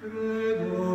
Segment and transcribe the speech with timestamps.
[0.00, 0.85] Credo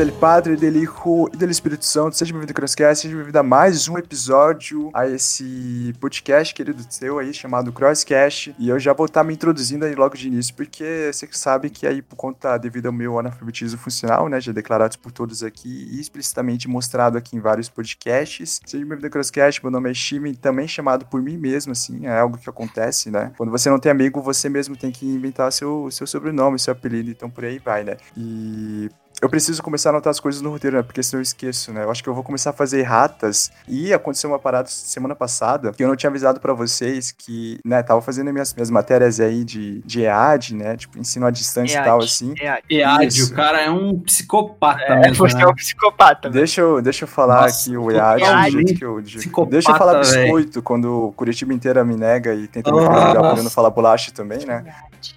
[0.00, 3.42] Dele, Padre, dele Hijo e dele Espírito Santo, seja bem-vindo ao Crosscast, seja bem-vindo a
[3.42, 8.56] mais um episódio a esse podcast querido seu aí, chamado Crosscast.
[8.58, 11.86] E eu já vou estar me introduzindo aí logo de início, porque você sabe que
[11.86, 16.00] aí, por conta, devido ao meu analfabetismo funcional, né, já declarado por todos aqui e
[16.00, 18.58] explicitamente mostrado aqui em vários podcasts.
[18.64, 22.18] Seja bem-vindo ao Crosscast, meu nome é Shime, também chamado por mim mesmo, assim, é
[22.18, 23.32] algo que acontece, né?
[23.36, 27.10] Quando você não tem amigo, você mesmo tem que inventar seu, seu sobrenome, seu apelido,
[27.10, 27.98] então por aí vai, né?
[28.16, 28.88] E
[29.20, 30.82] eu preciso começar a anotar as coisas no roteiro, né?
[30.82, 31.84] Porque senão eu esqueço, né?
[31.84, 33.52] Eu acho que eu vou começar a fazer ratas.
[33.68, 37.82] E aconteceu uma parada semana passada que eu não tinha avisado pra vocês que, né,
[37.82, 40.76] tava fazendo minhas, minhas matérias aí de, de EAD, né?
[40.76, 42.34] Tipo, ensino à distância e tal, assim.
[42.40, 43.32] É, EAD, Isso.
[43.32, 45.42] o cara é um psicopata é, mesmo, você né?
[45.42, 46.28] é um psicopata.
[46.30, 46.40] velho.
[46.40, 49.02] Deixa eu, deixa eu falar Nossa, aqui o EAD do totalmente jeito que eu.
[49.02, 53.14] psicopata, deixa eu falar biscoito quando o Curitiba inteira me nega e tenta me falar
[53.14, 53.30] nossa.
[53.30, 54.64] podendo falar bolacha também, né?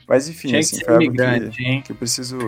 [0.07, 2.37] Mas enfim, Tinha que assim, foi algo que, que eu preciso.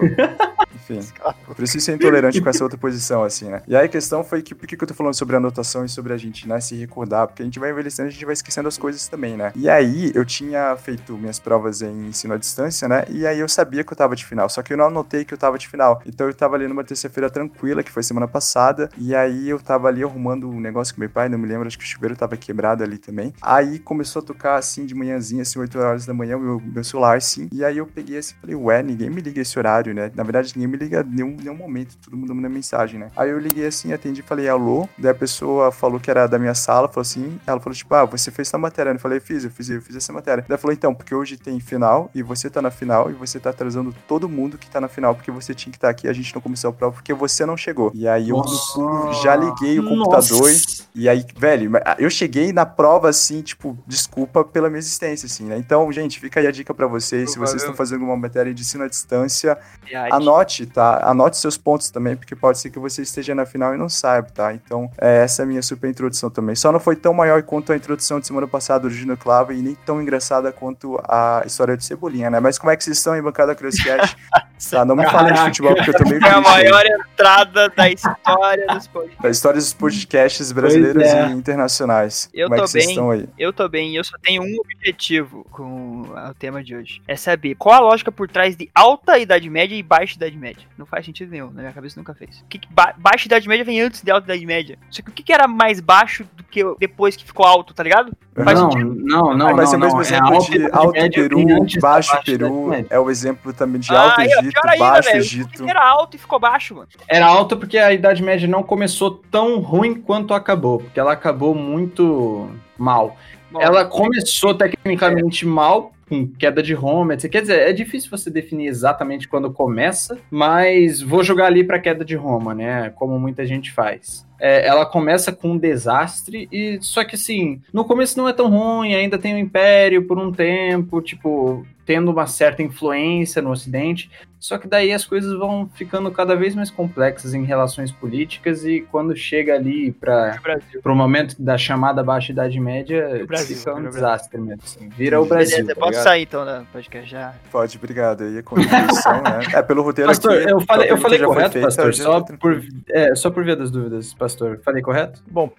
[0.75, 0.99] Enfim,
[1.47, 3.61] eu preciso ser intolerante com essa outra posição, assim, né?
[3.67, 5.89] E aí a questão foi que por que, que eu tô falando sobre anotação e
[5.89, 7.27] sobre a gente, né, se recordar?
[7.27, 9.51] Porque a gente vai envelhecendo, a gente vai esquecendo as coisas também, né?
[9.55, 13.05] E aí eu tinha feito minhas provas em ensino à distância, né?
[13.09, 15.33] E aí eu sabia que eu tava de final, só que eu não anotei que
[15.33, 16.01] eu tava de final.
[16.05, 19.87] Então eu tava ali numa terça-feira tranquila, que foi semana passada, e aí eu tava
[19.87, 22.35] ali arrumando um negócio com meu pai, não me lembro, acho que o chuveiro tava
[22.37, 23.33] quebrado ali também.
[23.41, 26.83] Aí começou a tocar assim de manhãzinha, assim, 8 horas da manhã, o meu, meu
[26.83, 27.47] celular, assim.
[27.51, 30.11] E aí eu peguei assim, falei, ué, ninguém me liga esse horário, né?
[30.15, 31.03] Na verdade, ninguém me liga
[31.35, 33.11] em nenhum, nenhum momento, todo mundo manda mensagem, né?
[33.15, 34.87] Aí eu liguei assim, atendi, falei, alô.
[34.97, 38.05] Daí a pessoa falou que era da minha sala, falou assim, ela falou, tipo, ah,
[38.05, 38.91] você fez essa matéria.
[38.91, 40.41] Eu falei, fiz, eu fiz, eu fiz essa matéria.
[40.41, 43.39] Daí ela falou, então, porque hoje tem final e você tá na final e você
[43.39, 46.13] tá atrasando todo mundo que tá na final, porque você tinha que estar aqui, a
[46.13, 47.91] gente não começou a prova porque você não chegou.
[47.93, 49.23] E aí eu Nossa.
[49.23, 50.85] já liguei o computador Nossa.
[50.93, 55.57] e aí, velho, eu cheguei na prova assim, tipo, desculpa pela minha existência, assim, né?
[55.57, 57.31] Então, gente, fica aí a dica pra vocês.
[57.31, 60.13] Se vocês estão fazendo alguma matéria de ensino à distância, Viagem.
[60.13, 61.09] anote, tá?
[61.09, 64.29] Anote seus pontos também, porque pode ser que você esteja na final e não saiba,
[64.29, 64.53] tá?
[64.53, 66.55] Então, é, essa é a minha super introdução também.
[66.55, 69.61] Só não foi tão maior quanto a introdução de semana passada do Júnior Clava e
[69.61, 72.39] nem tão engraçada quanto a história de Cebolinha, né?
[72.39, 74.15] Mas como é que vocês estão aí, bancada Crosscast?
[74.69, 76.69] tá, não me falem de futebol, porque eu tô meio Foi a triste aí.
[76.69, 79.23] maior entrada da história dos podcasts.
[79.23, 81.27] Da história dos podcasts brasileiros é.
[81.27, 82.29] e internacionais.
[82.33, 82.93] Eu como é tô que vocês bem.
[82.93, 83.29] estão aí?
[83.37, 87.01] Eu tô bem eu só tenho um objetivo com o tema de hoje.
[87.07, 90.67] É saber qual a lógica por trás de alta Idade Média e baixa Idade Média.
[90.77, 92.39] Não faz sentido nenhum, na minha cabeça nunca fez.
[92.41, 94.77] O que que ba baixa Idade Média vem antes de alta Idade Média?
[94.89, 97.83] Só que o que, que era mais baixo do que depois que ficou alto, tá
[97.83, 98.11] ligado?
[98.35, 98.95] Faz Não, sentido.
[99.05, 100.01] não, não, Ah, mas é não, o mesmo não.
[100.01, 104.01] exemplo Alta de Alto Média Peru, da Baixo Peru, é o exemplo também de Ah,
[104.01, 105.09] Alto aí, ó, Egito, ainda, Baixo.
[105.09, 105.69] Egito.
[105.69, 106.87] Era alto e ficou baixo, mano.
[107.07, 111.55] Era alta porque a Idade Média não começou tão ruim quanto acabou, porque ela acabou
[111.55, 113.15] muito mal.
[113.51, 117.31] Bom, Ela começou tecnicamente mal, com queda de Roma, etc.
[117.31, 122.05] Quer dizer, é difícil você definir exatamente quando começa, mas vou jogar ali para queda
[122.05, 122.91] de Roma, né?
[122.95, 124.25] Como muita gente faz.
[124.39, 128.49] É, ela começa com um desastre e só que assim, no começo não é tão
[128.49, 134.09] ruim, ainda tem o Império por um tempo, tipo, tendo uma certa influência no Ocidente.
[134.39, 138.81] Só que daí as coisas vão ficando cada vez mais complexas em relações políticas e
[138.91, 140.39] quando chega ali para
[140.85, 144.61] o momento da chamada Baixa Idade Média, Brasil, fica um vira o desastre mesmo.
[144.63, 144.89] assim.
[144.89, 145.57] Vira o Brasil.
[145.57, 147.33] Beleza, tá posso sair então da podcast já.
[147.51, 148.23] Pode, obrigado.
[148.23, 149.39] Aí a contribuição, né?
[149.53, 150.51] É, pelo roteiro Pastor, aqui.
[150.51, 151.93] eu a falei, eu pergunta falei correto, feita, pastor?
[151.93, 154.59] já Só tá por, é, só por via das dúvidas, pastor.
[154.63, 155.23] Falei correto?
[155.27, 155.51] Bom,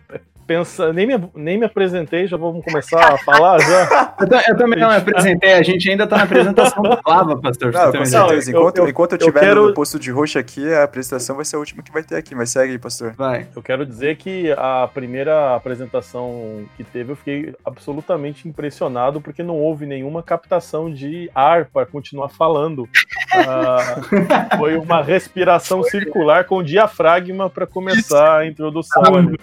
[0.47, 4.15] pensa, nem me, nem me apresentei, já vamos começar a falar já.
[4.27, 7.73] Eu, eu também não me apresentei, a gente ainda tá na apresentação do Clava, pastor.
[7.73, 8.51] Não, você com certeza.
[8.53, 11.37] eu- Enquanto eu- enquanto eu eu estiver quero- no posto de roxo aqui, a apresentação
[11.37, 12.35] vai ser a última que vai ter aqui.
[12.35, 13.13] Mas segue aí, pastor.
[13.17, 13.47] Vai.
[13.55, 19.57] Eu quero dizer que a primeira apresentação que teve, eu fiquei absolutamente impressionado, porque não
[19.57, 22.89] houve nenhuma captação de ar para continuar falando.
[23.33, 23.97] Ah,
[24.57, 29.03] foi uma respiração circular com diafragma para começar a introdução.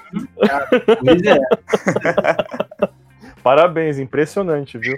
[1.00, 1.40] Pois é.
[3.44, 4.96] Parabéns, impressionante, viu?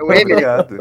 [0.00, 0.78] Obrigado.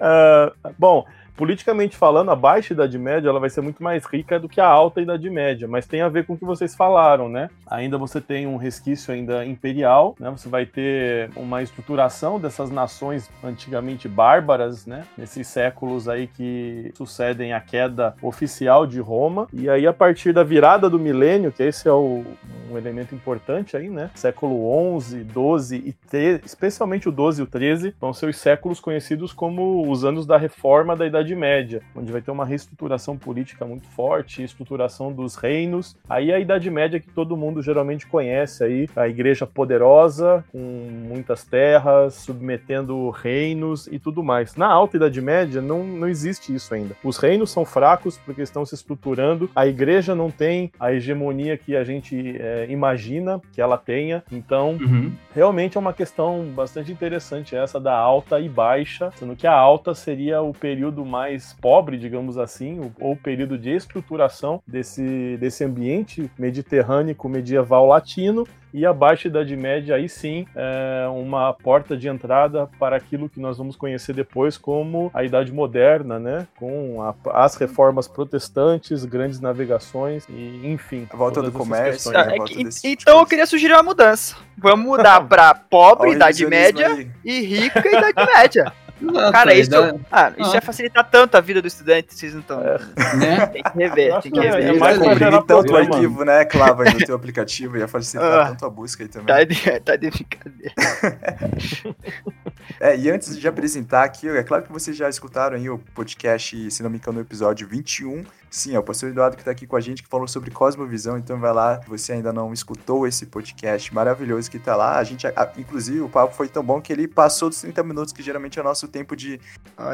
[0.00, 1.06] Ah, bom,
[1.38, 4.66] politicamente falando, a baixa Idade Média ela vai ser muito mais rica do que a
[4.66, 7.48] alta Idade Média, mas tem a ver com o que vocês falaram, né?
[7.70, 10.28] Ainda você tem um resquício ainda imperial, né?
[10.30, 15.04] Você vai ter uma estruturação dessas nações antigamente bárbaras, né?
[15.16, 19.46] Nesses séculos aí que sucedem a queda oficial de Roma.
[19.52, 22.24] E aí, a partir da virada do milênio, que esse é o,
[22.70, 24.10] um elemento importante aí, né?
[24.14, 28.80] Século 11, 12 e 13, especialmente o 12 e o 13, vão ser os séculos
[28.80, 33.64] conhecidos como os anos da reforma da Idade Média, onde vai ter uma reestruturação política
[33.64, 35.96] muito forte, estruturação dos reinos.
[36.08, 41.44] Aí a Idade Média que todo mundo geralmente conhece aí, a igreja poderosa, com muitas
[41.44, 44.56] terras, submetendo reinos e tudo mais.
[44.56, 46.96] Na Alta Idade Média não, não existe isso ainda.
[47.02, 51.76] Os reinos são fracos porque estão se estruturando, a igreja não tem a hegemonia que
[51.76, 55.12] a gente é, imagina que ela tenha, então Uhum.
[55.34, 59.94] realmente é uma questão bastante interessante essa da alta e baixa, sendo que a alta
[59.94, 66.30] seria o período mais pobre, digamos assim, ou o período de estruturação desse, desse ambiente
[66.38, 72.68] mediterrâneo medieval latino, e a Baixa Idade Média, aí sim, é uma porta de entrada
[72.78, 76.46] para aquilo que nós vamos conhecer depois como a Idade Moderna, né?
[76.58, 81.06] Com a- as reformas protestantes, grandes navegações, e enfim.
[81.12, 82.14] A volta do comércio, questões.
[82.14, 84.36] Tá, volta desse tipo então eu queria sugerir uma mudança.
[84.56, 87.10] Vamos mudar pra pobre, Idade Média aí.
[87.24, 88.72] e rica Idade Média.
[89.00, 90.54] Exato, Cara, isso, dá- ah, isso Ah.
[90.54, 92.60] ia facilitar tanto a vida do estudante, vocês não estão.
[92.60, 92.76] né?
[93.52, 94.64] Tem que rever, tem que é- rever.
[94.64, 98.40] é Ele mais comprimir tanto o arquivo, né, Clava, aí no teu aplicativo, ia facilitar
[98.40, 98.46] Ah.
[98.48, 99.26] tanto a busca aí também.
[99.26, 100.72] Tá de, tá de brincadeira.
[102.80, 106.70] É, e antes de apresentar aqui, é claro que vocês já escutaram aí o podcast,
[106.70, 108.24] se não me engano, no episódio 21.
[108.50, 111.18] Sim, é o pastor Eduardo que tá aqui com a gente, que falou sobre Cosmovisão,
[111.18, 114.96] então vai lá, você ainda não escutou esse podcast maravilhoso que tá lá.
[114.98, 118.10] A gente, a- inclusive, o papo foi tão bom que ele passou dos 30 minutos,
[118.10, 119.38] que geralmente é o nosso tempo de,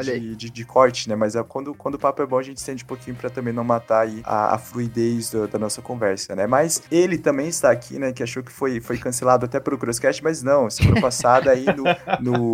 [0.03, 1.15] de, de, de corte, né?
[1.17, 3.53] Mas é quando, quando o papo é bom, a gente estende um pouquinho pra também
[3.53, 6.47] não matar aí a, a fluidez do- da nossa conversa, né?
[6.47, 8.13] Mas ele também está aqui, né?
[8.13, 11.83] Que achou que foi, foi cancelado até pelo Crosscast, mas não, semana passada aí no,
[12.21, 12.53] no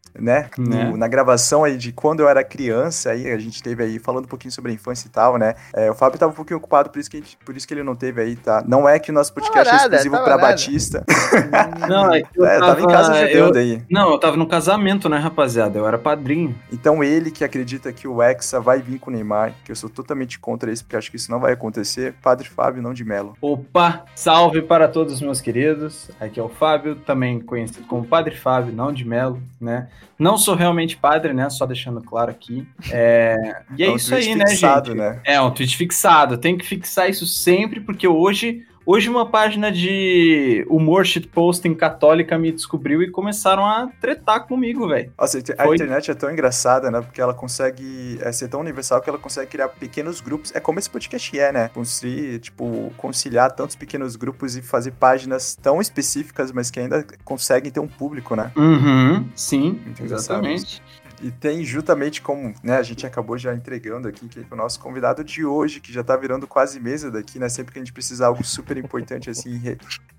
[0.17, 0.49] né?
[0.57, 0.93] no- Né?
[0.97, 4.27] na gravação aí de quando eu era criança, aí a gente teve aí falando um
[4.27, 5.55] pouquinho sobre a infância e tal, né?
[5.73, 7.73] É, o Fábio tava um pouquinho ocupado, por isso que, a gente- por isso que
[7.73, 8.63] ele não teve aí, tá?
[8.67, 10.47] Não é que o nosso podcast Tava é exclusivo tava pra nada.
[10.49, 11.05] Batista.
[11.89, 13.81] Não, é que eu É, tava em casa eu- jogando aí.
[13.89, 15.77] Não, eu tava no casamento, né, rapaziada?
[15.77, 16.55] Eu era padrinho.
[16.71, 19.89] Então ele que acredita que o Hexa vai vir com o Neymar, que eu sou
[19.89, 23.35] totalmente contra isso, porque acho que isso não vai acontecer, Padre Fábio, não de Melo.
[23.41, 26.09] Opa, salve para todos os meus queridos.
[26.19, 29.87] Aqui é o Fábio, também conhecido como Padre Fábio, não de Melo, né?
[30.17, 31.49] Não sou realmente padre, né?
[31.49, 32.67] Só deixando claro aqui.
[32.91, 33.35] É,
[33.77, 34.99] E é, um isso aí, né, fixado, gente?
[34.99, 35.19] né?
[35.25, 36.37] É, um tweet fixado.
[36.37, 42.51] Tem que fixar isso sempre, porque hoje, hoje uma página de humor shitposting católica me
[42.51, 45.13] descobriu e começaram a tretar comigo, velho.
[45.17, 45.75] Nossa, a Foi.
[45.75, 46.99] internet é tão engraçada, né?
[46.99, 50.53] Porque ela consegue é, ser tão universal que ela consegue criar pequenos grupos.
[50.53, 51.69] É como esse podcast é, né?
[51.69, 57.71] Construir, tipo, conciliar tantos pequenos grupos e fazer páginas tão específicas, mas que ainda conseguem
[57.71, 58.51] ter um público, né?
[58.57, 60.81] Uhum, sim, exatamente.
[61.21, 64.79] E tem justamente como, né, a gente acabou já entregando aqui, que é o nosso
[64.79, 67.47] convidado de hoje, que já tá virando quase mesa daqui, né?
[67.47, 69.77] Sempre que a gente precisa de algo super importante, assim, re-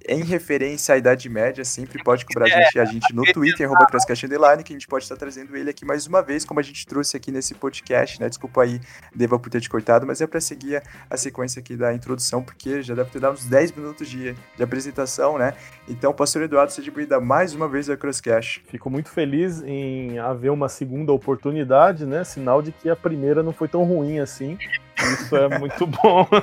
[0.09, 3.87] em referência à Idade Média, sempre pode cobrar a gente, a gente no Twitter, arroba
[4.25, 6.87] Underline, que a gente pode estar trazendo ele aqui mais uma vez, como a gente
[6.87, 8.29] trouxe aqui nesse podcast, né?
[8.29, 8.81] Desculpa aí,
[9.15, 12.43] Deva, por ter te cortado, mas é pra seguir a, a sequência aqui da introdução,
[12.43, 15.55] porque já deve ter dado uns 10 minutos de, de apresentação, né?
[15.89, 18.63] Então, Pastor Eduardo, seja bem-vindo mais uma vez ao Crosscast.
[18.69, 22.25] Fico muito feliz em haver uma segunda oportunidade, né?
[22.25, 24.59] Sinal de que a primeira não foi tão ruim assim.
[24.99, 26.27] Isso é muito bom.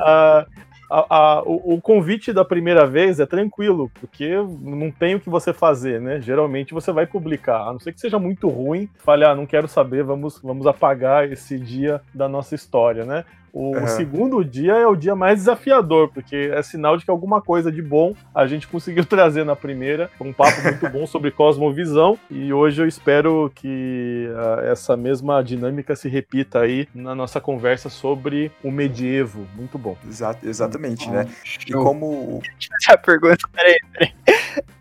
[0.00, 0.46] Ah,
[0.90, 1.06] a-
[1.38, 5.52] a- o, o convite da primeira vez é tranquilo, porque não tem o que você
[5.52, 6.20] fazer, né?
[6.20, 9.68] Geralmente você vai publicar, a não ser que seja muito ruim, fale, ah, não quero
[9.68, 13.24] saber, vamos, vamos apagar esse dia da nossa história, né?
[13.50, 17.72] O segundo dia é o dia mais desafiador, porque é sinal de que alguma coisa
[17.72, 20.10] de bom a gente conseguiu trazer na primeira.
[20.20, 25.96] Um papo muito bom sobre cosmovisão e hoje eu espero que ah, essa mesma dinâmica
[25.96, 29.46] se repita aí na nossa conversa sobre o medievo.
[29.56, 29.96] Muito bom.
[30.06, 30.77] Exa- exatamente,
[31.10, 31.26] né?
[31.66, 31.82] E Show.
[31.84, 32.42] como
[32.82, 34.12] Essa pergunta, peraí, peraí.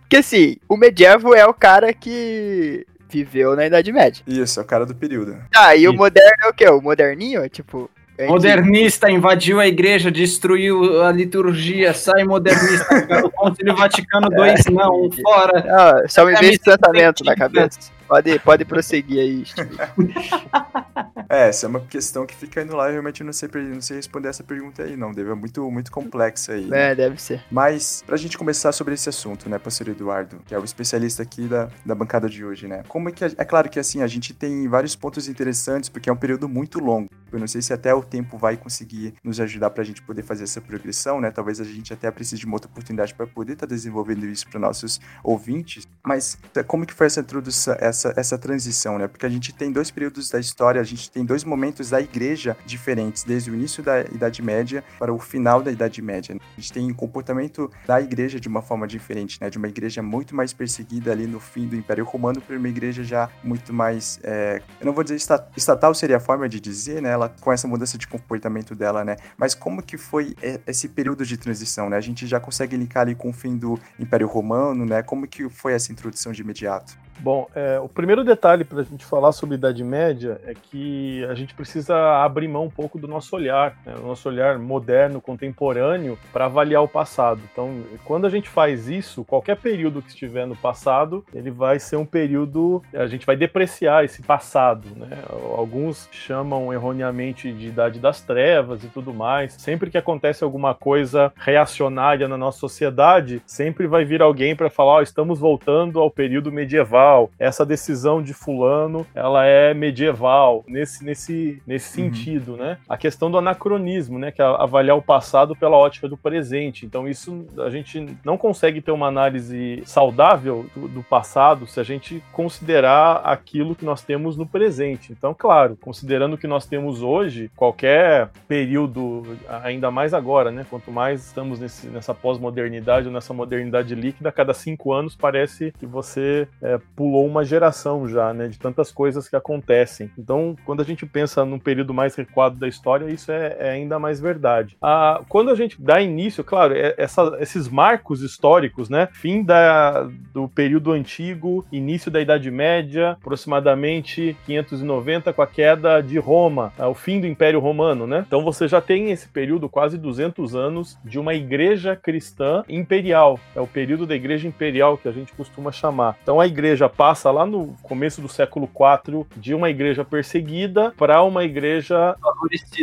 [0.01, 4.24] Porque assim, o medievo é o cara que viveu na Idade Média.
[4.27, 5.38] Isso, é o cara do período.
[5.56, 5.98] Ah, e o Isso.
[5.98, 6.68] moderno é o quê?
[6.70, 7.44] O moderninho?
[7.44, 7.89] É tipo.
[8.18, 12.86] é que- Modernista invadiu a igreja, destruiu a liturgia, sai modernista.
[13.25, 15.66] o Concílio Vaticano II, não, fora.
[15.70, 17.80] Ah, só me É, veio me esse tratamento na cabeça.
[18.08, 19.44] Pode, pode prosseguir aí.
[21.30, 23.98] É, essa é uma questão que fica indo lá e realmente não sei, não sei
[23.98, 25.12] responder essa pergunta aí, não.
[25.12, 26.70] Deve é muito, muito complexa aí.
[26.72, 27.44] É, deve ser.
[27.52, 31.48] Mas, pra gente começar sobre esse assunto, né, pastor Eduardo, que é o especialista aqui
[31.48, 32.84] da, da bancada de hoje, né?
[32.88, 33.26] Como é que.
[33.26, 36.80] É claro que assim, a gente tem vários pontos interessantes, porque é um período muito
[36.80, 37.10] longo.
[37.32, 40.46] Eu não sei se até o tempo vai conseguir nos ajudar pra gente poder fazer
[40.46, 41.30] essa progressão, né?
[41.30, 44.48] Talvez a gente até precise de uma outra oportunidade para poder estar tá desenvolvendo isso
[44.48, 45.88] para nossos ouvintes.
[46.06, 46.38] Mas
[46.68, 49.08] como que foi essa introdução, essa, essa transição, né?
[49.08, 52.58] Porque a gente tem dois períodos da história, a gente tem dois momentos da igreja
[52.66, 56.36] diferentes, desde o início da Idade Média para o final da Idade Média.
[56.36, 56.42] Né?
[56.58, 59.50] A gente tem o comportamento da igreja de uma forma diferente, né?
[59.50, 63.04] De uma igreja muito mais perseguida ali no fim do Império Romano para uma igreja
[63.04, 65.16] já muito mais, é, eu não vou dizer
[65.56, 67.10] estatal seria a forma de dizer, né?
[67.10, 69.16] Ela com essa mudança de comportamento dela, né?
[69.38, 70.36] Mas como que foi
[70.66, 71.98] esse período de transição, né?
[71.98, 75.01] A gente já consegue linkar ali com o fim do Império Romano, né?
[75.01, 76.98] Como que foi essa introdução de imediato?
[77.20, 81.34] Bom, é, o primeiro detalhe para a gente falar sobre Idade Média é que a
[81.34, 86.18] gente precisa abrir mão um pouco do nosso olhar, né, o nosso olhar moderno, contemporâneo,
[86.32, 87.42] para avaliar o passado.
[87.52, 91.96] Então, quando a gente faz isso, qualquer período que estiver no passado, ele vai ser
[91.96, 94.88] um período, a gente vai depreciar esse passado.
[94.96, 95.18] Né?
[95.58, 99.54] Alguns chamam erroneamente de Idade das Trevas e tudo mais.
[99.54, 104.98] Sempre que acontece alguma coisa reacionária na nossa sociedade, sempre vai vir alguém para falar:
[104.98, 111.04] oh, estamos voltando ao período medieval medieval, essa decisão de fulano, ela é medieval, nesse,
[111.04, 112.08] nesse, nesse uhum.
[112.08, 112.78] sentido, né?
[112.88, 114.32] A questão do anacronismo, né?
[114.32, 116.86] Que é avaliar o passado pela ótica do presente.
[116.86, 121.84] Então isso a gente não consegue ter uma análise saudável do, do passado se a
[121.84, 125.12] gente considerar aquilo que nós temos no presente.
[125.12, 130.66] Então, claro, considerando o que nós temos hoje, qualquer período, ainda mais agora, né?
[130.70, 135.74] Quanto mais estamos nesse, nessa pós-modernidade ou nessa modernidade líquida, a cada cinco anos parece
[135.80, 140.10] que você é, pulou uma geração já, né, de tantas coisas que acontecem.
[140.18, 144.00] Então, quando a gente pensa num período mais recuado da história, isso é, é ainda
[144.00, 144.75] mais verdade.
[144.82, 150.10] Ah, quando a gente dá início, claro, é, essa, esses marcos históricos, né, fim da,
[150.34, 156.89] do período antigo, início da Idade Média, aproximadamente 590 com a queda de Roma, ah,
[156.89, 158.24] o fim do Império Romano, né?
[158.25, 163.39] Então você já tem esse período quase 200 anos de uma igreja cristã imperial.
[163.56, 166.18] É o período da igreja imperial que a gente costuma chamar.
[166.24, 170.94] Então a igreja igreja passa lá no começo do século IV de uma igreja perseguida
[170.98, 172.15] para uma igreja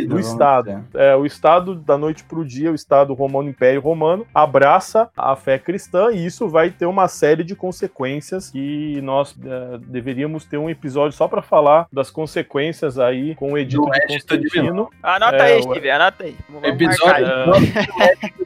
[0.07, 0.83] do Estado.
[0.93, 5.35] É, o Estado, da noite para o dia, o Estado Romano, Império Romano, abraça a
[5.35, 10.57] fé cristã e isso vai ter uma série de consequências que nós é, deveríamos ter
[10.57, 14.89] um episódio só para falar das consequências aí com o edito do de Constantino.
[15.01, 16.35] Anota é, aí, Steve, anota aí.
[16.49, 17.25] Vamos episódio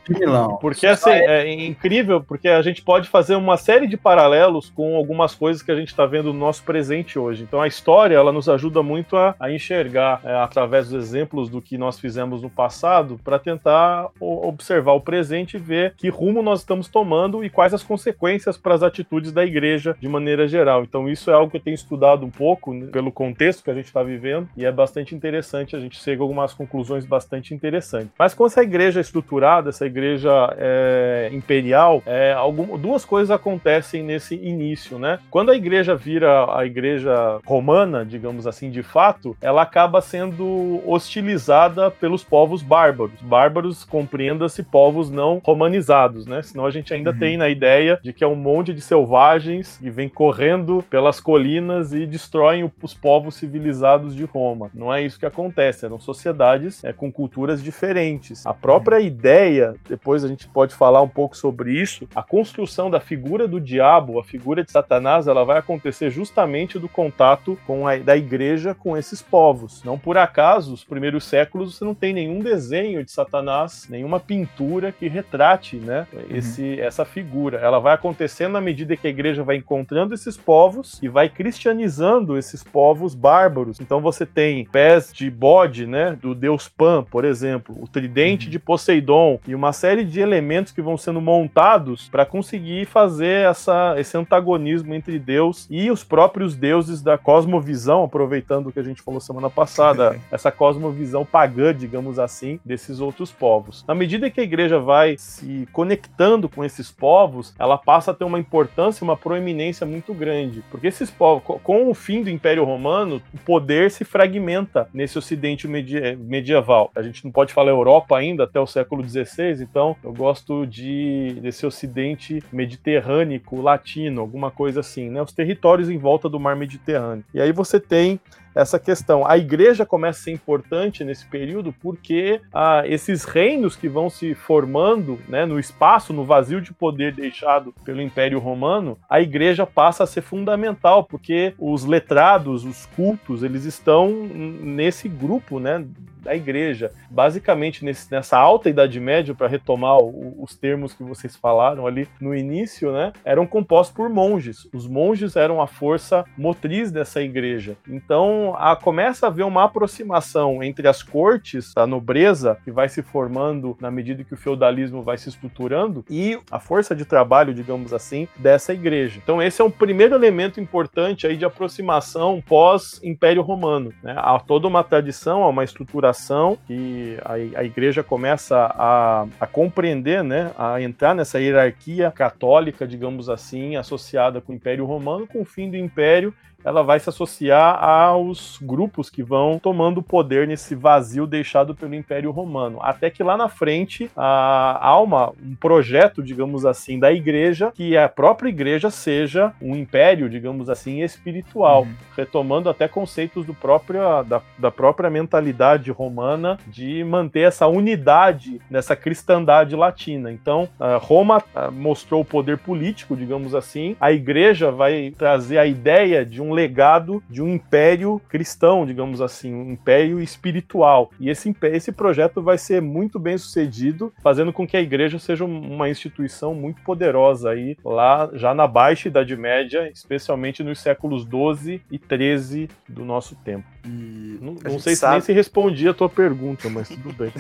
[0.07, 0.57] de Milão.
[0.61, 5.33] Porque assim, é incrível, porque a gente pode fazer uma série de paralelos com algumas
[5.35, 7.41] coisas coisas que a gente está vendo no nosso presente hoje.
[7.41, 11.59] Então a história ela nos ajuda muito a, a enxergar é, através dos exemplos do
[11.59, 16.59] que nós fizemos no passado para tentar observar o presente e ver que rumo nós
[16.59, 20.83] estamos tomando e quais as consequências para as atitudes da igreja de maneira geral.
[20.83, 23.73] Então isso é algo que eu tenho estudado um pouco né, pelo contexto que a
[23.73, 25.75] gente está vivendo e é bastante interessante.
[25.75, 28.11] A gente chega a algumas conclusões bastante interessantes.
[28.19, 32.35] Mas com essa igreja estruturada, essa igreja é, imperial, é,
[32.79, 35.19] duas coisas acontecem nesse início, né?
[35.29, 41.91] Quando a igreja vira a igreja romana, digamos assim, de fato, ela acaba sendo hostilizada
[41.91, 43.21] pelos povos bárbaros.
[43.21, 46.41] Bárbaros, compreenda-se, povos não romanizados, né?
[46.41, 47.19] Senão a gente ainda uhum.
[47.19, 51.93] tem na ideia de que é um monte de selvagens que vem correndo pelas colinas
[51.93, 54.71] e destroem os povos civilizados de Roma.
[54.74, 58.45] Não é isso que acontece, eram sociedades é, com culturas diferentes.
[58.45, 59.05] A própria uhum.
[59.05, 63.59] ideia, depois a gente pode falar um pouco sobre isso, a construção da figura do
[63.59, 68.73] diabo, a figura de Satanás, ela vai acontecer justamente do contato com a, da igreja
[68.73, 69.83] com esses povos.
[69.83, 74.91] Não por acaso, os primeiros séculos você não tem nenhum desenho de Satanás, nenhuma pintura
[74.91, 76.79] que retrate, né, esse, uhum.
[76.79, 77.57] essa figura.
[77.59, 82.38] Ela vai acontecendo na medida que a igreja vai encontrando esses povos e vai cristianizando
[82.38, 83.79] esses povos bárbaros.
[83.79, 88.51] Então você tem pés de bode, né, do deus Pan, por exemplo, o tridente uhum.
[88.51, 93.95] de Poseidon e uma série de elementos que vão sendo montados para conseguir fazer essa,
[93.97, 99.01] esse antagonismo entre Deus e os próprios deuses da cosmovisão, aproveitando o que a gente
[99.01, 103.83] falou semana passada, essa cosmovisão pagã, digamos assim, desses outros povos.
[103.87, 108.25] Na medida que a igreja vai se conectando com esses povos, ela passa a ter
[108.25, 113.21] uma importância, uma proeminência muito grande, porque esses povos, com o fim do Império Romano,
[113.33, 116.91] o poder se fragmenta nesse Ocidente medieval.
[116.95, 119.61] A gente não pode falar Europa ainda até o século XVI.
[119.61, 125.21] Então, eu gosto de desse ocidente mediterrâneo, latino, alguma coisa assim, né?
[125.21, 127.23] Os territórios em volta do mar Mediterrâneo.
[127.31, 128.19] E aí você tem
[128.53, 129.25] essa questão.
[129.25, 134.33] A igreja começa a ser importante nesse período porque ah, esses reinos que vão se
[134.33, 140.03] formando né, no espaço, no vazio de poder deixado pelo Império Romano, a igreja passa
[140.03, 145.85] a ser fundamental, porque os letrados, os cultos, eles estão nesse grupo né,
[146.21, 146.91] da igreja.
[147.09, 152.07] Basicamente, nesse, nessa alta Idade Média, para retomar o, os termos que vocês falaram ali
[152.19, 154.67] no início, né, eram compostos por monges.
[154.73, 157.77] Os monges eram a força motriz dessa igreja.
[157.88, 163.01] Então, a, começa a haver uma aproximação entre as cortes, a nobreza, que vai se
[163.01, 167.93] formando na medida que o feudalismo vai se estruturando, e a força de trabalho, digamos
[167.93, 169.19] assim, dessa igreja.
[169.23, 173.93] Então, esse é um primeiro elemento importante aí de aproximação pós-Império Romano.
[174.03, 174.13] Né?
[174.17, 175.63] Há toda uma tradição, há uma
[176.09, 182.87] estruturação que a, a igreja começa a, a compreender, né, a entrar nessa hierarquia católica,
[182.87, 187.09] digamos assim, associada com o Império Romano, com o fim do Império ela vai se
[187.09, 192.79] associar aos grupos que vão tomando poder nesse vazio deixado pelo Império Romano.
[192.81, 198.09] Até que lá na frente há uma, um projeto, digamos assim, da igreja, que a
[198.09, 201.93] própria igreja seja um império, digamos assim, espiritual, uhum.
[202.15, 208.95] retomando até conceitos do próprio, da, da própria mentalidade romana de manter essa unidade nessa
[208.95, 210.31] cristandade latina.
[210.31, 210.67] Então,
[211.01, 216.48] Roma mostrou o poder político, digamos assim, a igreja vai trazer a ideia de um
[216.49, 221.11] um legado de um império cristão, digamos assim, um império espiritual.
[221.19, 225.45] E esse, esse projeto vai ser muito bem sucedido, fazendo com que a igreja seja
[225.45, 231.81] uma instituição muito poderosa aí, lá já na Baixa Idade Média, especialmente nos séculos 12
[231.91, 233.65] e 13 do nosso tempo.
[233.85, 235.13] E não, não sei sabe...
[235.13, 237.31] nem se respondi a tua pergunta, mas tudo bem.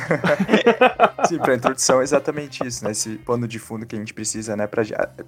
[1.27, 2.91] Sim, para introdução é exatamente isso, né?
[2.91, 4.65] Esse pano de fundo que a gente precisa, né?
[4.65, 4.83] Para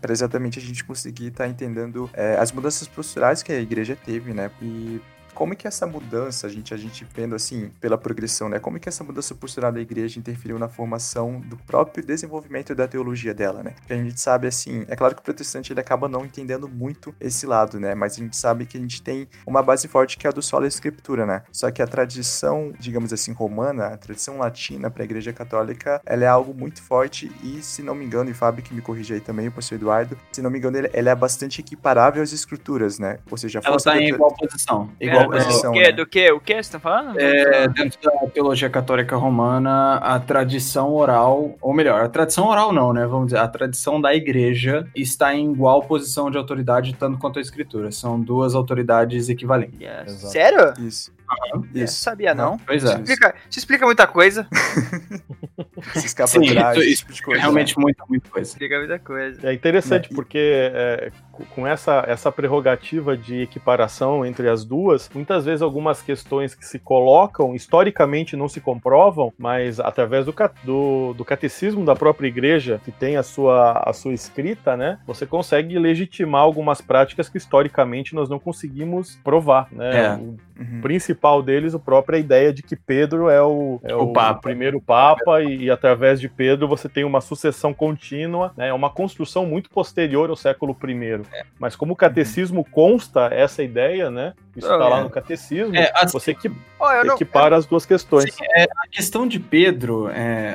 [0.10, 4.34] exatamente a gente conseguir estar tá entendendo é, as mudanças posturais que a igreja teve,
[4.34, 4.52] né?
[4.62, 5.00] E
[5.42, 8.60] como é que essa mudança, a gente, a gente vendo assim, pela progressão, né?
[8.60, 12.88] Como é que essa mudança postural da igreja interferiu na formação do próprio desenvolvimento da
[12.88, 13.74] teologia dela, né?
[13.80, 17.16] Porque a gente sabe, assim, é claro que o protestante ele acaba não entendendo muito
[17.20, 17.96] esse lado, né?
[17.96, 20.44] Mas a gente sabe que a gente tem uma base forte que é a do
[20.44, 21.42] solo escritura, né?
[21.52, 26.24] Só que a tradição, digamos assim, romana, a tradição latina para a igreja católica, ela
[26.24, 29.20] é algo muito forte e, se não me engano, e Fábio que me corrige aí
[29.20, 33.18] também, o pastor Eduardo, se não me engano, ela é bastante equiparável às escrituras, né?
[33.32, 34.88] Ou seja, ela está em igual posição.
[35.00, 35.72] Igual é, posição.
[35.72, 35.92] Do que, né?
[35.92, 36.32] do que?
[36.32, 37.20] O que você tá falando?
[37.20, 42.94] É, dentro da teologia católica romana, a tradição oral, ou melhor, a tradição oral não,
[42.94, 43.06] né?
[43.06, 47.42] Vamos dizer, a tradição da igreja está em igual posição de autoridade, tanto quanto a
[47.42, 47.92] escritura.
[47.92, 49.80] São duas autoridades equivalentes.
[49.80, 50.32] Yes.
[50.32, 50.74] Sério?
[50.80, 51.12] Isso.
[51.54, 51.68] Uhum.
[51.74, 52.02] Isso.
[52.02, 52.58] sabia, não?
[52.60, 52.88] Pois é.
[52.88, 54.48] Isso explica, isso explica muita coisa.
[55.94, 57.82] Se escapa Sim, atrás, isso, isso, tipo realmente né?
[57.82, 58.50] muita, muita coisa.
[58.50, 59.50] Explica muita coisa.
[59.50, 61.12] É interessante porque é,
[61.56, 66.80] com essa, essa prerrogativa de equiparação entre as duas, muitas vezes algumas questões que se
[66.80, 72.92] colocam, historicamente não se comprovam, mas através do, do, do catecismo da própria igreja, que
[72.92, 78.30] tem a sua, a sua escrita, né, você consegue legitimar algumas práticas que historicamente nós
[78.30, 79.68] não conseguimos provar.
[79.72, 80.06] Né?
[80.06, 80.14] É.
[80.14, 80.82] O uhum.
[80.82, 85.42] principal deles, a própria ideia de que Pedro é o, é o, o primeiro Papa
[85.42, 89.70] e, e, através de Pedro você tem uma sucessão contínua, né, é uma construção muito
[89.70, 91.22] posterior ao século I.
[91.32, 91.44] É.
[91.60, 94.34] Mas como o catecismo consta essa ideia, né?
[94.56, 95.04] Isso está lá é.
[95.04, 98.34] no catecismo, é, assim, você que oh, equipara as duas questões.
[98.34, 100.10] Sim, é, a questão de Pedro,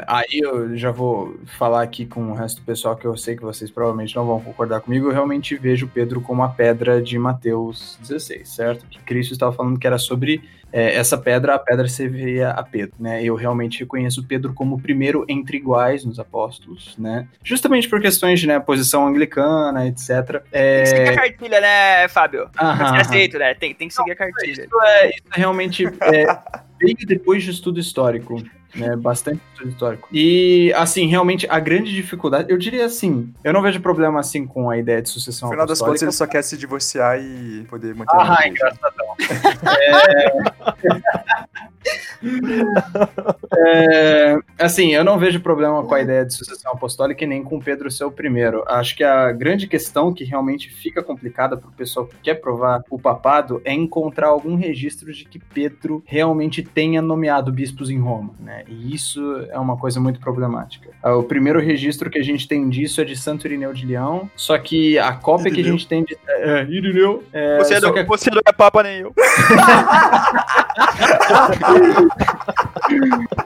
[0.07, 3.42] aí eu já vou falar aqui com o resto do pessoal que eu sei que
[3.42, 5.09] vocês provavelmente não vão concordar comigo.
[5.09, 8.87] Eu realmente vejo Pedro como a pedra de Mateus 16, certo?
[8.87, 10.42] Que Cristo estava falando que era sobre
[10.76, 13.24] é, essa pedra, a pedra serviria a Pedro, né?
[13.24, 17.26] Eu realmente reconheço Pedro como o primeiro entre iguais nos apóstolos, né?
[17.42, 20.42] Justamente por questões de né, posição anglicana, etc.
[20.52, 20.82] É...
[20.82, 22.50] Tem que seguir a cartilha, né, Fábio?
[22.60, 23.54] Aham, Você aceita, né?
[23.54, 24.64] Tem, tem que seguir a cartilha.
[24.64, 26.26] Isso é, isso é realmente é,
[26.80, 28.42] veio depois de estudo histórico
[28.76, 28.94] né?
[28.96, 30.08] Bastante histórico.
[30.12, 34.68] E, assim, realmente, a grande dificuldade, eu diria assim, eu não vejo problema, assim, com
[34.70, 37.94] a ideia de sucessão No final das contas, ele só quer se divorciar e poder
[37.94, 39.06] manter ah, a engraçadão.
[39.82, 40.36] é...
[43.56, 47.59] é, assim, eu não vejo problema com a ideia de sucessão apostólica e nem com
[47.59, 48.62] Pedro ser o primeiro.
[48.66, 52.83] Acho que a grande questão que realmente fica complicada para o pessoal que quer provar
[52.90, 58.35] o papado é encontrar algum registro de que Pedro realmente tenha nomeado bispos em Roma,
[58.38, 58.64] né?
[58.68, 60.90] E isso é uma coisa muito problemática.
[61.02, 64.31] Ah, o primeiro registro que a gente tem disso é de Santo Irineu de Leão,
[64.37, 65.64] só que a cópia Irineu.
[65.64, 66.16] que a gente tem de.
[66.29, 67.24] É, Irineu.
[67.33, 68.05] É, você, não, que...
[68.05, 69.14] você não é papa nem eu.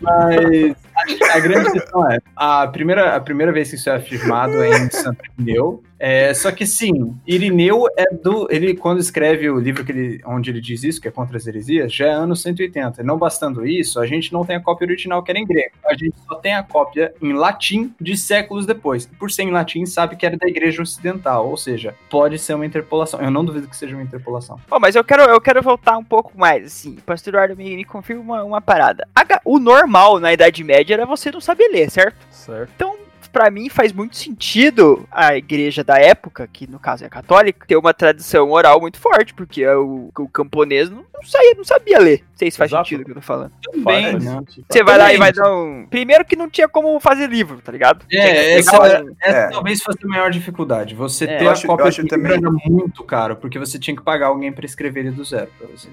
[0.00, 4.62] Mas a, a grande questão é, a primeira, a primeira vez que isso é afirmado
[4.62, 8.48] é em Santo Irineu, é, só que sim, Irineu é do.
[8.50, 11.46] Ele, quando escreve o livro que ele, onde ele diz isso, que é contra as
[11.46, 13.00] heresias, já é ano 180.
[13.00, 15.76] E não bastando isso, a gente não tem a cópia original que era em grego.
[15.86, 19.06] A gente só tem a cópia em latim de séculos depois.
[19.06, 21.48] Por ser em latim, sabe que era da igreja ocidental.
[21.48, 23.20] Ou seja, pode ser uma interpolação.
[23.20, 24.58] Eu não duvido que seja uma interpolação.
[24.66, 26.96] Pô, mas eu quero, eu quero voltar um pouco mais, assim.
[27.06, 29.01] Pastor Eduardo, me, me confirma uma, uma parada.
[29.44, 32.16] O normal na Idade Média era você não saber ler, certo?
[32.30, 32.70] Certo.
[32.74, 32.96] Então,
[33.32, 37.76] pra mim, faz muito sentido a igreja da época, que no caso é católica, ter
[37.76, 42.20] uma tradição oral muito forte, porque o, o camponês não, não, saía, não sabia ler.
[42.20, 42.84] Não sei se faz Exato.
[42.88, 43.52] sentido o que eu tô falando.
[43.62, 44.20] Também, né?
[44.20, 44.66] sentido.
[44.68, 45.18] Você vai lá e Também.
[45.18, 45.86] vai dar um.
[45.88, 48.04] Primeiro que não tinha como fazer livro, tá ligado?
[48.10, 49.48] É, essa, pegar- essa É.
[49.50, 50.94] talvez fosse a maior dificuldade.
[50.94, 53.78] Você É, ter eu a acho- cópia acho de também- era muito caro, porque você
[53.78, 55.88] tinha que pagar alguém pra escrever ele do zero pra você.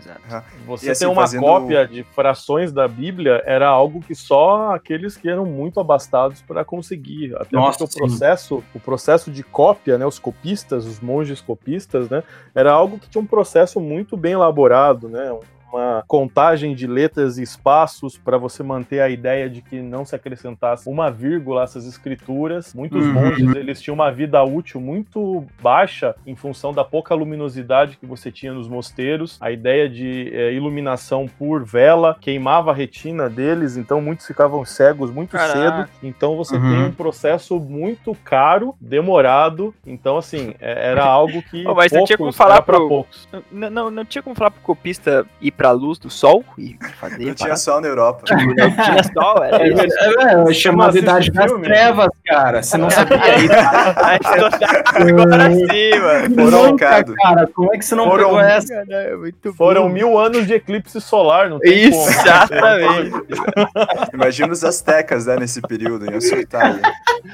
[0.66, 4.74] Você E assim, ter uma fazendo- cópia de frações da Bíblia era algo que só
[4.74, 7.29] aqueles que eram muito abastados para conseguir.
[7.36, 12.10] Até Nossa, porque o processo, o processo de cópia, né, os copistas, os monges copistas,
[12.10, 15.32] né, era algo que tinha um processo muito bem elaborado, né?
[15.72, 20.16] Uma contagem de letras e espaços para você manter a ideia de que não se
[20.16, 22.74] acrescentasse uma vírgula a essas escrituras.
[22.74, 23.14] Muitos Uhum.
[23.14, 28.32] monges eles tinham uma vida útil muito baixa em função da pouca luminosidade que você
[28.32, 29.38] tinha nos mosteiros.
[29.40, 35.12] A ideia de eh, iluminação por vela queimava a retina deles, então muitos ficavam cegos
[35.12, 35.54] muito Caraca.
[35.86, 35.90] cedo.
[36.04, 36.62] Então você Uhum.
[36.70, 39.74] tem um processo muito caro, demorado.
[39.86, 41.68] Então, assim, é- era algo que.
[41.68, 43.28] Ô, mas não tinha como poucos- falar pro- poucos.
[43.52, 47.26] Não, não, não tinha como falar pro copista ir pra luz do sol e fazer.
[47.26, 48.24] Não tinha sol na Europa.
[48.34, 49.82] Não tinha sol, era É, isso.
[49.82, 51.66] é, é, assiste Idade das filme?
[51.68, 52.64] Trevas, cara.
[52.64, 53.54] Você não sabia isso.
[54.96, 56.52] Agora sim, mano.
[56.52, 57.06] Foram cara.
[57.54, 58.86] Como é que você não Foram- pegou essa?
[58.86, 59.90] Caralho, muito Foram bom.
[59.90, 62.10] mil anos de eclipse solar, não tem como.
[62.10, 63.12] Exatamente.
[64.14, 66.74] Imagina os astecas, né, nesse período, iam surtar.
[66.76, 66.82] né?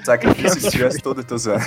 [0.03, 1.63] Sacrifício que tivesse todo, tô zoando.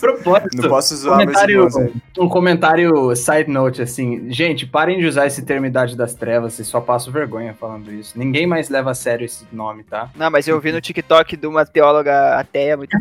[0.00, 0.62] Propósito.
[0.62, 1.92] Não posso zoar comentário, irmãos aí.
[2.18, 6.80] um comentário side note assim, gente, parem de usar esse Idade das Trevas, vocês só
[6.80, 8.18] passam vergonha falando isso.
[8.18, 10.10] Ninguém mais leva a sério esse nome, tá?
[10.14, 12.96] Não, mas eu vi no TikTok de uma teóloga ateia muito.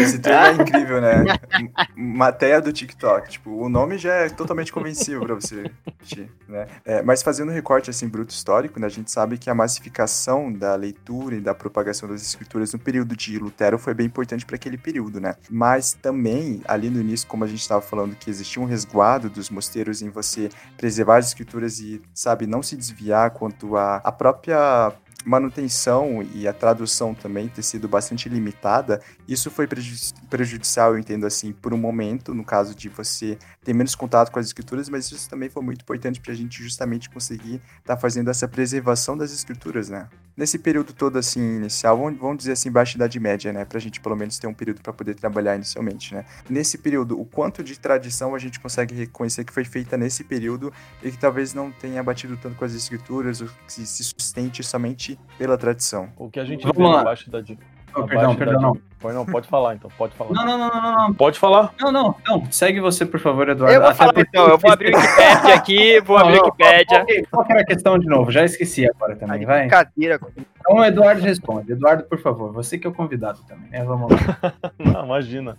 [0.00, 1.24] Esse termo é incrível, né?
[1.96, 3.30] Matéria do TikTok.
[3.30, 6.66] Tipo, o nome já é totalmente convencível pra você assistir, né?
[6.84, 8.86] É, mas fazendo um recorte, assim, bruto histórico, né?
[8.86, 13.16] A gente sabe que a massificação da leitura e da propagação das escrituras no período
[13.16, 15.34] de Lutero foi bem importante para aquele período, né?
[15.48, 19.50] Mas também, ali no início, como a gente estava falando, que existia um resguardo dos
[19.50, 24.92] mosteiros em você preservar as escrituras e, sabe, não se desviar quanto à a própria
[25.24, 31.26] manutenção e a tradução também ter sido bastante limitada, isso foi preju- prejudicial, eu entendo
[31.26, 35.10] assim, por um momento, no caso de você ter menos contato com as escrituras, mas
[35.10, 39.32] isso também foi muito importante para a gente justamente conseguir estar fazendo essa preservação das
[39.32, 40.08] escrituras, né?
[40.36, 43.64] Nesse período todo, assim, inicial, vamos, vamos dizer assim, baixa idade média, né?
[43.64, 46.24] Pra gente pelo menos ter um período para poder trabalhar inicialmente, né?
[46.48, 50.72] Nesse período, o quanto de tradição a gente consegue reconhecer que foi feita nesse período
[51.02, 55.18] e que talvez não tenha batido tanto com as escrituras ou que se sustente somente
[55.36, 56.12] pela tradição.
[56.16, 57.00] O que a gente Vamos vê lá.
[57.00, 57.64] abaixo da dica.
[57.94, 58.76] Oh, perdão, perdão, não.
[59.00, 60.30] Pode, não, pode falar então, pode falar.
[60.34, 61.14] Não, não, não, não, não.
[61.14, 61.72] Pode falar.
[61.80, 62.52] Não, não, não.
[62.52, 63.74] Segue você, por favor, Eduardo.
[63.74, 66.40] Eu vou Até falar porque então, eu vou abrir o Wikipedia aqui, vou Não, abrir
[66.40, 66.84] o Wikipedia.
[66.86, 68.30] Qual, que- qual que era a questão de novo?
[68.30, 69.60] Já esqueci agora também, vai.
[69.60, 70.20] brincadeira.
[70.60, 71.72] Então o Eduardo responde.
[71.72, 73.82] Eduardo, por favor, você que é o convidado também, né?
[73.84, 74.52] Vamos lá.
[74.78, 75.56] Não, imagina.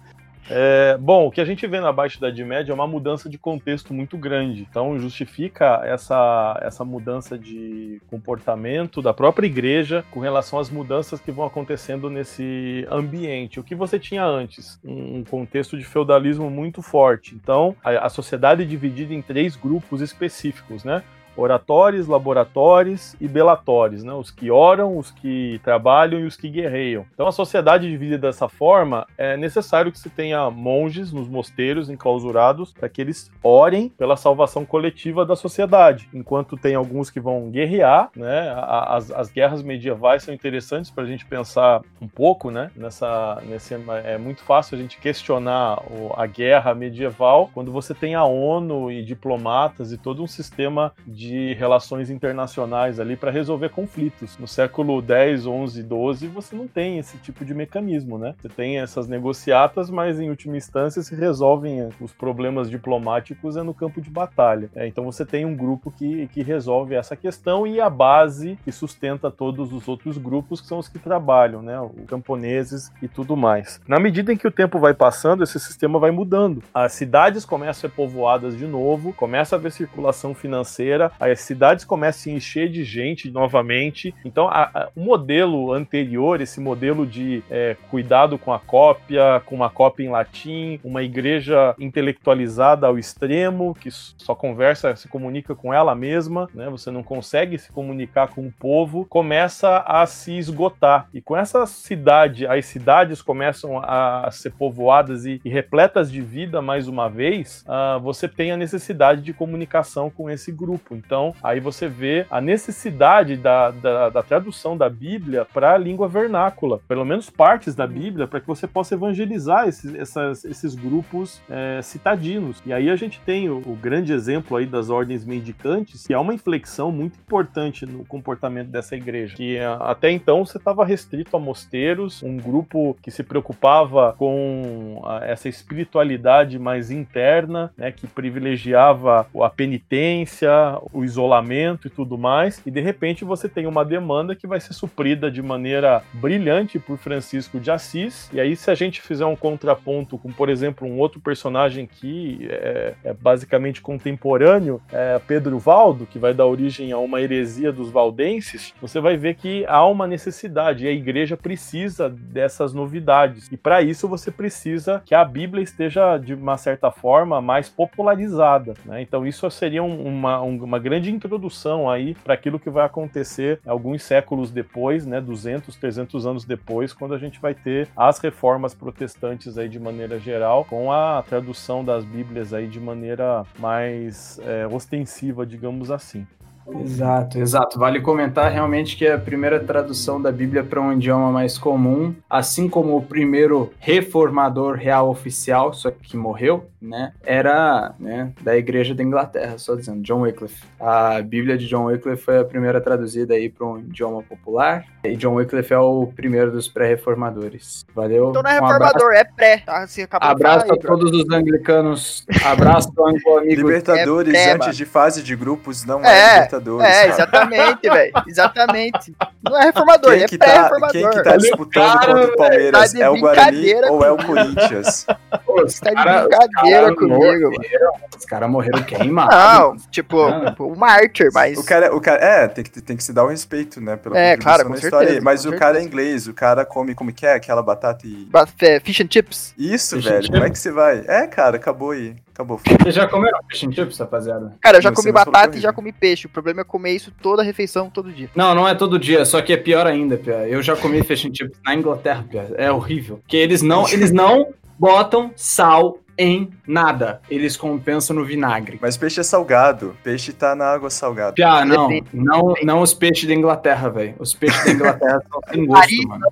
[0.53, 3.37] É, bom, o que a gente vê na Baixa Idade Média é uma mudança de
[3.37, 4.67] contexto muito grande.
[4.69, 11.31] Então, justifica essa, essa mudança de comportamento da própria igreja com relação às mudanças que
[11.31, 13.61] vão acontecendo nesse ambiente.
[13.61, 14.77] O que você tinha antes?
[14.83, 17.33] Um contexto de feudalismo muito forte.
[17.33, 21.01] Então, a, a sociedade é dividida em três grupos específicos, né?
[21.41, 24.13] Oratórios, laboratórios e belatórios, né?
[24.13, 27.05] Os que oram, os que trabalham e os que guerreiam.
[27.13, 32.71] Então a sociedade dividida dessa forma, é necessário que se tenha monges nos mosteiros enclausurados
[32.71, 36.07] para que eles orem pela salvação coletiva da sociedade.
[36.13, 38.53] Enquanto tem alguns que vão guerrear, né?
[38.57, 42.69] As, as guerras medievais são interessantes para a gente pensar um pouco, né?
[42.75, 45.81] Nessa, nesse, é muito fácil a gente questionar
[46.15, 51.30] a guerra medieval quando você tem a ONU e diplomatas e todo um sistema de
[51.53, 54.37] relações internacionais ali para resolver conflitos.
[54.37, 58.35] No século 10, 11, 12, você não tem esse tipo de mecanismo, né?
[58.39, 63.73] Você tem essas negociatas, mas em última instância se resolvem os problemas diplomáticos é no
[63.73, 64.69] campo de batalha.
[64.75, 68.71] É, então você tem um grupo que, que resolve essa questão e a base que
[68.71, 71.79] sustenta todos os outros grupos que são os que trabalham, né?
[71.79, 73.79] Os camponeses e tudo mais.
[73.87, 76.63] Na medida em que o tempo vai passando, esse sistema vai mudando.
[76.73, 81.85] As cidades começam a ser povoadas de novo, começa a haver circulação financeira, as cidades
[81.85, 84.13] começam a se encher de gente novamente.
[84.25, 89.55] Então, a, a, o modelo anterior, esse modelo de é, cuidado com a cópia, com
[89.55, 95.73] uma cópia em latim, uma igreja intelectualizada ao extremo, que só conversa, se comunica com
[95.73, 96.69] ela mesma, né?
[96.69, 101.07] Você não consegue se comunicar com o povo, começa a se esgotar.
[101.13, 106.61] E com essa cidade, as cidades começam a ser povoadas e, e repletas de vida
[106.61, 111.00] mais uma vez, uh, você tem a necessidade de comunicação com esse grupo.
[111.05, 116.07] Então, aí você vê a necessidade da, da, da tradução da Bíblia para a língua
[116.07, 121.41] vernácula, pelo menos partes da Bíblia, para que você possa evangelizar esses, essas, esses grupos
[121.49, 122.61] é, citadinos.
[122.65, 126.17] E aí a gente tem o, o, grande exemplo aí das ordens mendicantes, que é
[126.17, 131.35] uma inflexão muito importante no comportamento dessa igreja, que é, até então você estava restrito
[131.35, 139.27] a mosteiros, um grupo que se preocupava com essa espiritualidade mais interna, né, que privilegiava
[139.41, 140.51] a penitência,
[140.93, 144.73] o isolamento e tudo mais, e de repente você tem uma demanda que vai ser
[144.73, 149.35] suprida de maneira brilhante por Francisco de Assis, e aí se a gente fizer um
[149.35, 156.05] contraponto com, por exemplo, um outro personagem que é, é basicamente contemporâneo, é Pedro Valdo,
[156.05, 160.07] que vai dar origem a uma heresia dos valdenses, você vai ver que há uma
[160.07, 165.63] necessidade, e a igreja precisa dessas novidades, e para isso você precisa que a Bíblia
[165.63, 169.01] esteja, de uma certa forma, mais popularizada, né?
[169.01, 174.03] Então isso seria um, uma, uma grande introdução aí para aquilo que vai acontecer alguns
[174.03, 179.57] séculos depois, né, 200, 300 anos depois, quando a gente vai ter as reformas protestantes
[179.57, 185.45] aí de maneira geral, com a tradução das Bíblias aí de maneira mais é, ostensiva,
[185.45, 186.25] digamos assim.
[186.67, 187.79] Exato, exato.
[187.79, 192.15] Vale comentar realmente que é a primeira tradução da Bíblia para um idioma mais comum,
[192.29, 198.95] assim como o primeiro reformador real oficial, só que morreu, né, era né, da Igreja
[198.95, 200.63] da Inglaterra, só dizendo, John Wycliffe.
[200.79, 205.15] A Bíblia de John Wycliffe foi a primeira traduzida aí para um idioma popular, e
[205.15, 207.85] John Wycliffe é o primeiro dos pré-reformadores.
[207.93, 208.29] Valeu.
[208.29, 209.63] Então não é reformador, um é pré.
[209.65, 209.85] Tá?
[210.19, 212.25] Abraço aí, a todos os anglicanos.
[212.45, 213.39] Abraço, amigo.
[213.41, 216.87] Libertadores é antes de fase de grupos não é, é Libertadores.
[216.87, 218.11] É, exatamente, velho.
[218.27, 219.15] Exatamente.
[219.43, 220.91] Não é reformador, quem é pré-reformador.
[220.91, 222.93] Tá, quem que tá disputando cara, contra o Palmeiras?
[222.93, 225.05] Tá é o Guarani ou é o Corinthians?
[225.45, 229.35] Pô, os tá cara, de brincadeira comigo, morreram, Os caras morreram queimados.
[229.35, 230.55] Não, tipo, ah.
[230.59, 231.57] o mártir, mas.
[231.57, 233.95] O cara, o cara, é, tem que, tem que se dar o um respeito, né?
[233.95, 235.21] Pela é, claro, com certeza, história.
[235.21, 235.59] Mas o certeza.
[235.59, 237.33] cara é inglês, o cara come como que é?
[237.33, 238.27] Aquela batata e.
[238.61, 239.53] É, fish and chips.
[239.57, 240.31] Isso, Fish velho.
[240.31, 241.03] Como é que você vai?
[241.07, 242.15] É, cara, acabou aí.
[242.33, 242.59] Acabou.
[242.83, 244.55] Você já comeu fish and chips, rapaziada?
[244.61, 246.27] Cara, eu já comi batata e já comi peixe.
[246.27, 248.29] O problema é comer isso toda a refeição, todo dia.
[248.35, 250.47] Não, não é todo dia, só que é pior ainda, Pia.
[250.47, 252.47] Eu já comi fish and chips na Inglaterra, Pia.
[252.55, 253.17] É horrível.
[253.17, 257.21] Porque eles não, eles não botam sal em nada.
[257.29, 258.77] Eles compensam no vinagre.
[258.81, 259.95] Mas peixe é salgado.
[260.03, 261.35] Peixe tá na água salgada.
[261.43, 261.89] Ah, não.
[262.13, 264.15] Não, não os peixes da Inglaterra, velho.
[264.19, 266.25] Os peixes da Inglaterra são sem gosto, mano.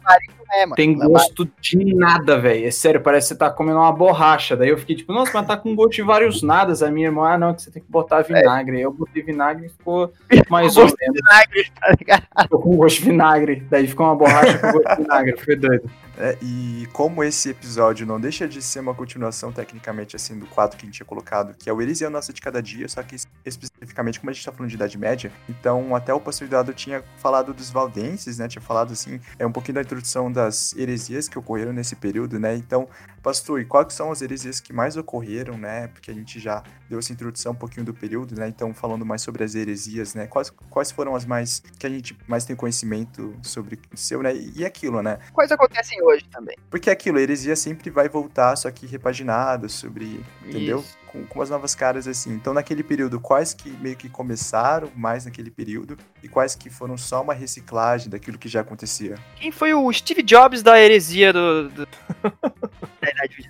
[0.52, 0.76] É, mano.
[0.76, 2.66] Tem gosto de nada, velho.
[2.66, 4.56] É sério, parece que você tá comendo uma borracha.
[4.56, 6.82] Daí eu fiquei tipo, nossa, mas tá com gosto de vários nadas.
[6.82, 8.80] A minha irmã, ah, não, que você tem que botar vinagre.
[8.80, 8.86] É.
[8.86, 10.12] Eu botei vinagre e ficou
[10.50, 10.98] mais ou menos.
[11.00, 12.24] Vinagre, tá ligado?
[12.44, 13.68] Ficou com gosto de vinagre.
[13.70, 15.38] Daí ficou uma borracha com gosto de vinagre.
[15.38, 15.90] Foi doido.
[16.22, 20.78] É, e como esse episódio não deixa de ser uma continuação, tecnicamente, assim, do quadro
[20.78, 22.90] que a gente tinha colocado, que é o Elis e a Nossa de Cada Dia,
[22.90, 26.46] só que especificamente como a gente tá falando de Idade Média, então até o Pastor
[26.46, 30.74] Eduardo tinha falado dos valdenses, né, tinha falado, assim, é um pouquinho da introdução das
[30.76, 32.88] heresias que ocorreram nesse período, né, então
[33.22, 35.88] Pastor, e quais são as heresias que mais ocorreram, né?
[35.88, 38.48] Porque a gente já deu essa introdução um pouquinho do período, né?
[38.48, 40.28] Então, falando mais sobre as heresias, né?
[40.28, 44.34] Quais, quais foram as mais que a gente mais tem conhecimento sobre seu, né?
[44.36, 45.20] E aquilo, né?
[45.34, 46.58] Quais acontecem hoje também.
[46.70, 50.80] Porque aquilo, a heresia sempre vai voltar, só que repaginado sobre, entendeu?
[50.80, 52.34] Isso com, com as novas caras assim.
[52.34, 56.98] Então, naquele período, quais que meio que começaram mais naquele período e quais que foram
[56.98, 59.16] só uma reciclagem daquilo que já acontecia?
[59.36, 61.70] Quem foi o Steve Jobs da heresia do.
[61.70, 61.88] do...
[63.02, 63.50] da idade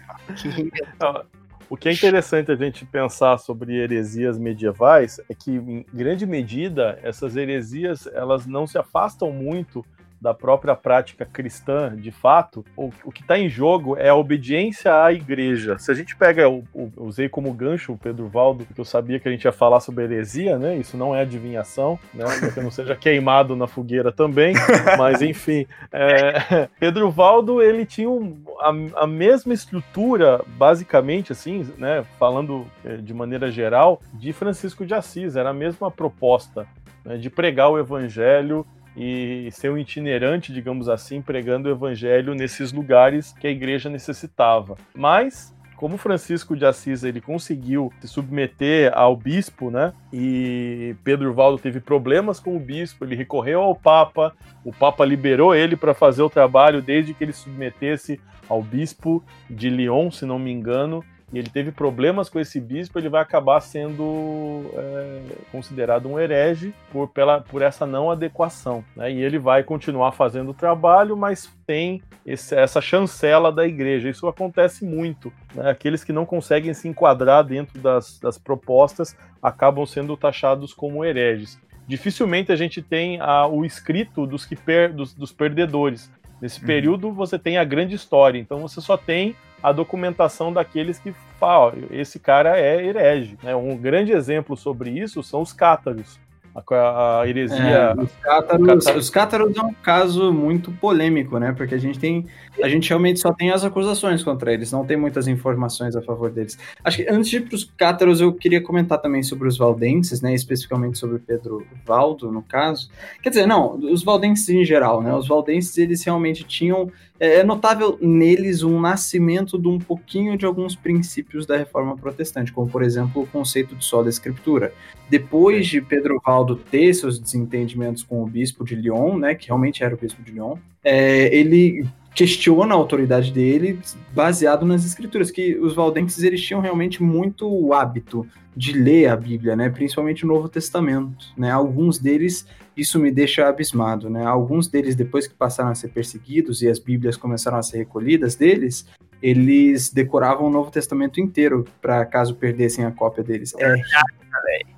[1.69, 6.99] O que é interessante a gente pensar sobre heresias medievais é que, em grande medida,
[7.03, 9.85] essas heresias elas não se afastam muito
[10.21, 15.03] da própria prática cristã, de fato, o, o que está em jogo é a obediência
[15.03, 15.77] à igreja.
[15.77, 19.19] Se a gente pega, eu, eu, usei como gancho o Pedro Valdo, que eu sabia
[19.19, 20.75] que a gente ia falar sobre heresia, né?
[20.75, 22.25] Isso não é adivinhação, né?
[22.53, 24.53] Que eu não seja queimado na fogueira também,
[24.97, 25.65] mas enfim.
[25.91, 32.05] É, Pedro Valdo, ele tinha um, a, a mesma estrutura, basicamente, assim, né?
[32.17, 36.67] Falando é, de maneira geral, de Francisco de Assis, era a mesma proposta.
[37.05, 42.71] Né, de pregar o evangelho e ser um itinerante, digamos assim, pregando o evangelho nesses
[42.71, 44.75] lugares que a igreja necessitava.
[44.93, 49.93] Mas como Francisco de Assis ele conseguiu se submeter ao bispo, né?
[50.11, 55.55] E Pedro Valdo teve problemas com o bispo, ele recorreu ao Papa, o Papa liberou
[55.55, 60.37] ele para fazer o trabalho desde que ele submetesse ao bispo de Lyon, se não
[60.37, 66.07] me engano e ele teve problemas com esse bispo, ele vai acabar sendo é, considerado
[66.07, 68.83] um herege por, pela, por essa não adequação.
[68.95, 69.11] Né?
[69.11, 74.09] E ele vai continuar fazendo o trabalho, mas tem esse, essa chancela da igreja.
[74.09, 75.31] Isso acontece muito.
[75.53, 75.69] Né?
[75.69, 81.59] Aqueles que não conseguem se enquadrar dentro das, das propostas acabam sendo taxados como hereges.
[81.87, 86.11] Dificilmente a gente tem a, o escrito dos, que per, dos, dos perdedores.
[86.41, 86.67] Nesse uhum.
[86.67, 91.73] período você tem a grande história, então você só tem a documentação daqueles que falam,
[91.91, 93.37] esse cara é herege.
[93.43, 93.55] Né?
[93.55, 96.19] Um grande exemplo sobre isso são os cátaros.
[96.55, 97.57] A, a heresia.
[97.57, 101.53] É, os, cátaros, os cátaros é um caso muito polêmico, né?
[101.55, 102.25] Porque a gente tem.
[102.61, 106.29] A gente realmente só tem as acusações contra eles, não tem muitas informações a favor
[106.29, 106.57] deles.
[106.83, 110.21] Acho que antes de ir para os cátaros, eu queria comentar também sobre os valdenses,
[110.21, 110.33] né?
[110.33, 112.89] Especificamente sobre Pedro Valdo, no caso.
[113.21, 115.13] Quer dizer, não, os valdenses em geral, né?
[115.13, 120.45] Os valdenses, eles realmente tinham é, é notável neles um nascimento de um pouquinho de
[120.45, 124.73] alguns princípios da reforma protestante, como por exemplo o conceito de sola escritura.
[125.09, 129.83] Depois de Pedro Valdo ter seus desentendimentos com o bispo de Lyon, né, que realmente
[129.83, 133.79] era o bispo de Lyon, é, ele questiona a autoridade dele
[134.13, 138.25] baseado nas escrituras, que os valdenses eles tinham realmente muito o hábito
[138.55, 143.47] de ler a Bíblia, né, principalmente o Novo Testamento, né, alguns deles isso me deixa
[143.47, 147.63] abismado, né, alguns deles depois que passaram a ser perseguidos e as Bíblias começaram a
[147.63, 148.85] ser recolhidas deles,
[149.21, 153.53] eles decoravam o Novo Testamento inteiro para caso perdessem a cópia deles.
[153.57, 153.75] É,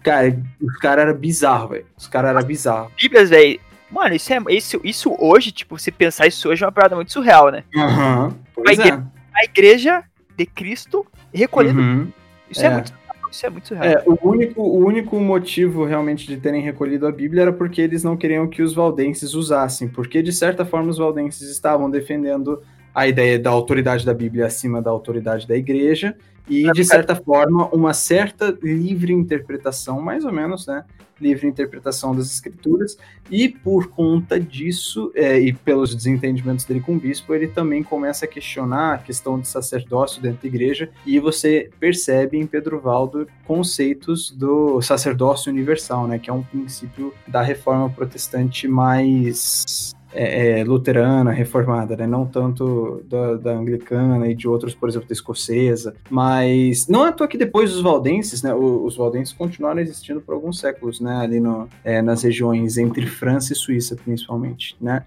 [0.04, 1.86] cara, os caras eram bizarros, velho.
[1.97, 2.91] Os caras eram bizarros.
[3.00, 3.60] Bíblias, velho,
[3.91, 7.12] Mano, isso, é, isso, isso hoje, tipo, se pensar isso hoje é uma parada muito
[7.12, 7.65] surreal, né?
[7.76, 8.34] Uhum,
[8.65, 9.39] a, igreja, é.
[9.41, 10.04] a, igreja,
[10.38, 11.82] de Cristo recolhendo.
[11.82, 12.08] Uhum,
[12.50, 12.67] isso é.
[12.67, 12.69] é.
[12.71, 13.86] muito isso é muito surreal.
[13.86, 18.04] É, o único, o único motivo realmente de terem recolhido a Bíblia era porque eles
[18.04, 22.62] não queriam que os valdenses usassem, porque de certa forma os valdenses estavam defendendo
[22.93, 26.15] a ideia da autoridade da Bíblia acima da autoridade da igreja
[26.49, 30.84] e, de certa forma, uma certa livre interpretação, mais ou menos, né?
[31.19, 32.97] Livre interpretação das escrituras,
[33.30, 38.25] e por conta disso, é, e pelos desentendimentos dele com o bispo, ele também começa
[38.25, 43.27] a questionar a questão de sacerdócio dentro da igreja, e você percebe em Pedro Valdo
[43.45, 46.17] conceitos do sacerdócio universal, né?
[46.17, 52.06] Que é um princípio da reforma protestante mais é, é, luterana, reformada, né?
[52.06, 55.93] Não tanto da, da, anglicana e de outros, por exemplo, da escocesa.
[56.10, 58.54] Mas não é à toa que depois os valdenses, né?
[58.54, 61.17] Os, valdenses continuaram existindo por alguns séculos, né?
[61.17, 65.04] Ali no, é, nas regiões entre França e Suíça, principalmente, né?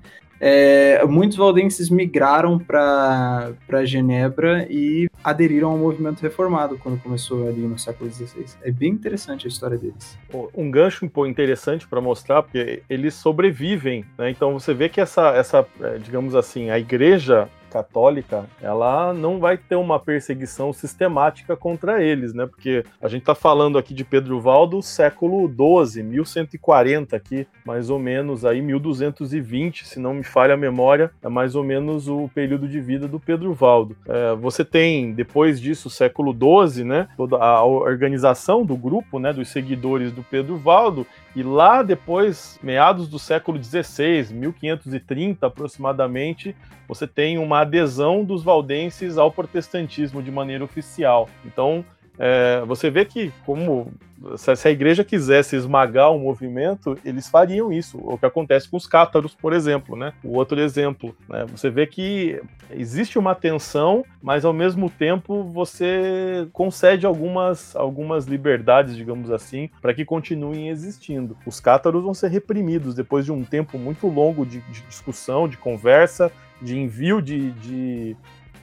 [0.47, 3.55] É, muitos valdenses migraram para
[3.85, 8.45] Genebra e aderiram ao movimento reformado quando começou ali no século XVI.
[8.63, 10.19] É bem interessante a história deles.
[10.55, 14.29] Um gancho interessante para mostrar, porque eles sobrevivem, né?
[14.29, 19.59] Então você vê que essa, essa, é, digamos assim, a igreja católica, ela não vai
[19.59, 22.47] ter uma perseguição sistemática contra eles, né?
[22.47, 27.99] Porque a gente está falando aqui de Pedro Valdo século XII, 1140 aqui, mais ou
[27.99, 32.69] menos aí 1220, se não me falha a memória, é mais ou menos o período
[32.69, 33.97] de vida do Pedro Valdo.
[34.07, 37.09] É, você tem depois disso século XII, né?
[37.17, 39.33] Toda a organização do grupo, né?
[39.33, 46.55] Dos seguidores do Pedro Valdo e lá depois, meados do século XVI, 1530 aproximadamente,
[46.87, 51.29] você tem uma adesão dos valdenses ao protestantismo de maneira oficial.
[51.45, 51.85] Então,
[52.19, 53.93] é, você vê que, como
[54.37, 57.99] se a igreja quisesse esmagar o movimento, eles fariam isso.
[57.99, 60.13] O que acontece com os cátaros, por exemplo, né?
[60.23, 61.45] O outro exemplo, né?
[61.51, 68.97] Você vê que existe uma tensão, mas ao mesmo tempo você concede algumas, algumas liberdades,
[68.97, 71.37] digamos assim, para que continuem existindo.
[71.45, 75.57] Os cátaros vão ser reprimidos depois de um tempo muito longo de, de discussão, de
[75.57, 78.17] conversa, de envio de, de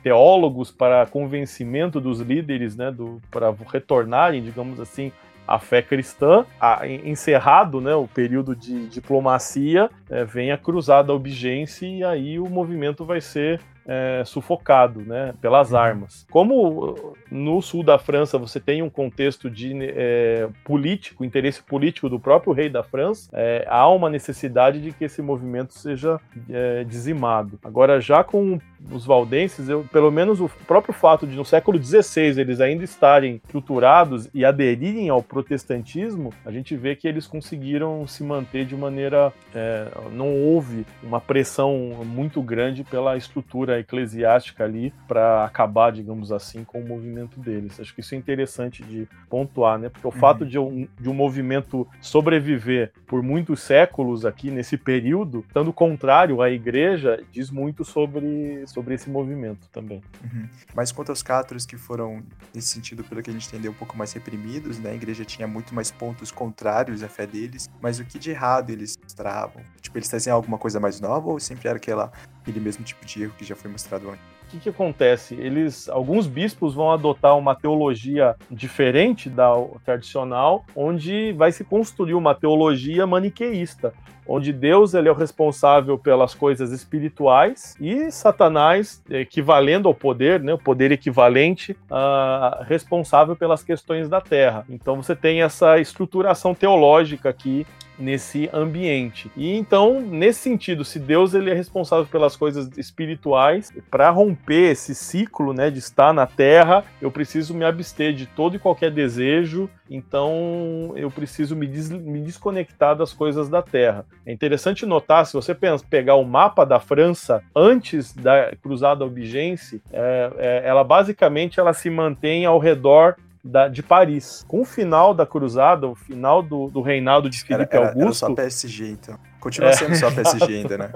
[0.04, 5.12] teólogos para convencimento dos líderes, né, do, para retornarem, digamos assim,
[5.48, 11.86] à fé cristã, a, encerrado né, o período de diplomacia, é, vem a cruzada obigência
[11.86, 15.78] e aí o movimento vai ser é, sufocado né, pelas uhum.
[15.78, 16.26] armas.
[16.30, 22.20] Como no sul da França você tem um contexto de é, político, interesse político do
[22.20, 27.60] próprio rei da França, é, há uma necessidade de que esse movimento seja é, dizimado.
[27.64, 28.60] Agora, já com
[28.90, 33.36] os valdenses, eu, pelo menos o próprio fato de no século XVI eles ainda estarem
[33.36, 39.34] estruturados e aderirem ao protestantismo, a gente vê que eles conseguiram se manter de maneira.
[39.54, 46.64] É, não houve uma pressão muito grande pela estrutura eclesiástica ali para acabar, digamos assim,
[46.64, 47.80] com o movimento deles.
[47.80, 49.90] Acho que isso é interessante de pontuar, né?
[49.90, 50.18] Porque o uhum.
[50.18, 56.42] fato de um, de um movimento sobreviver por muitos séculos aqui nesse período, estando contrário
[56.42, 60.02] à igreja, diz muito sobre, sobre esse movimento também.
[60.24, 60.48] Uhum.
[60.74, 63.98] Mas quanto aos cátaros que foram, nesse sentido, pelo que a gente entendeu, um pouco
[63.98, 64.92] mais reprimidos, né?
[64.92, 68.70] A igreja tinha muito mais pontos contrários à fé deles, mas o que de errado
[68.70, 69.62] eles mostravam?
[69.82, 72.12] Tipo, eles traziam alguma coisa mais nova ou sempre era aquela,
[72.42, 74.42] aquele mesmo tipo de erro que já foi mostrado antes?
[74.52, 75.36] que, que acontece?
[75.36, 79.50] Eles, alguns bispos vão adotar uma teologia diferente da
[79.86, 83.94] tradicional, onde vai se construir uma teologia maniqueísta,
[84.28, 90.54] onde Deus ele é o responsável pelas coisas espirituais e Satanás, equivalendo ao poder, né,
[90.54, 94.66] o poder equivalente, uh, responsável pelas questões da terra.
[94.70, 97.66] Então você tem essa estruturação teológica aqui
[98.02, 99.32] nesse ambiente.
[99.38, 104.96] E então, nesse sentido, se Deus ele é responsável pelas coisas espirituais, para romper esse
[104.96, 109.70] ciclo, né, de estar na terra, eu preciso me abster de todo e qualquer desejo,
[109.90, 114.06] então eu preciso me, des me desconectar das coisas da terra.
[114.26, 119.82] É interessante notar, se você pensa, pegar o mapa da França antes da Cruzada Albigense,
[119.92, 124.46] é, é, ela basicamente ela se mantém ao redor da, de Paris.
[124.48, 128.26] Com o final da cruzada, o final do, do reinado de Filipe era, era, Augusto.
[128.26, 129.18] Era só PSG, então.
[129.40, 129.96] Continua sendo é.
[129.96, 130.92] só PSG ainda, né?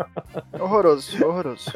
[0.59, 1.71] Horroroso, horroroso.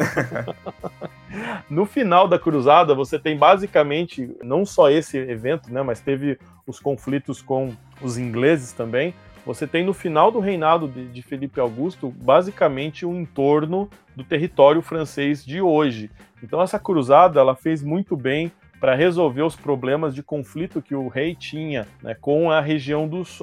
[1.69, 6.37] no final da cruzada, você tem basicamente não só esse evento, né, mas teve
[6.67, 9.13] os conflitos com os ingleses também.
[9.45, 14.23] Você tem no final do reinado de, de Felipe Augusto basicamente o um entorno do
[14.23, 16.11] território francês de hoje.
[16.43, 21.07] Então essa cruzada ela fez muito bem para resolver os problemas de conflito que o
[21.07, 23.39] rei tinha né, com a região dos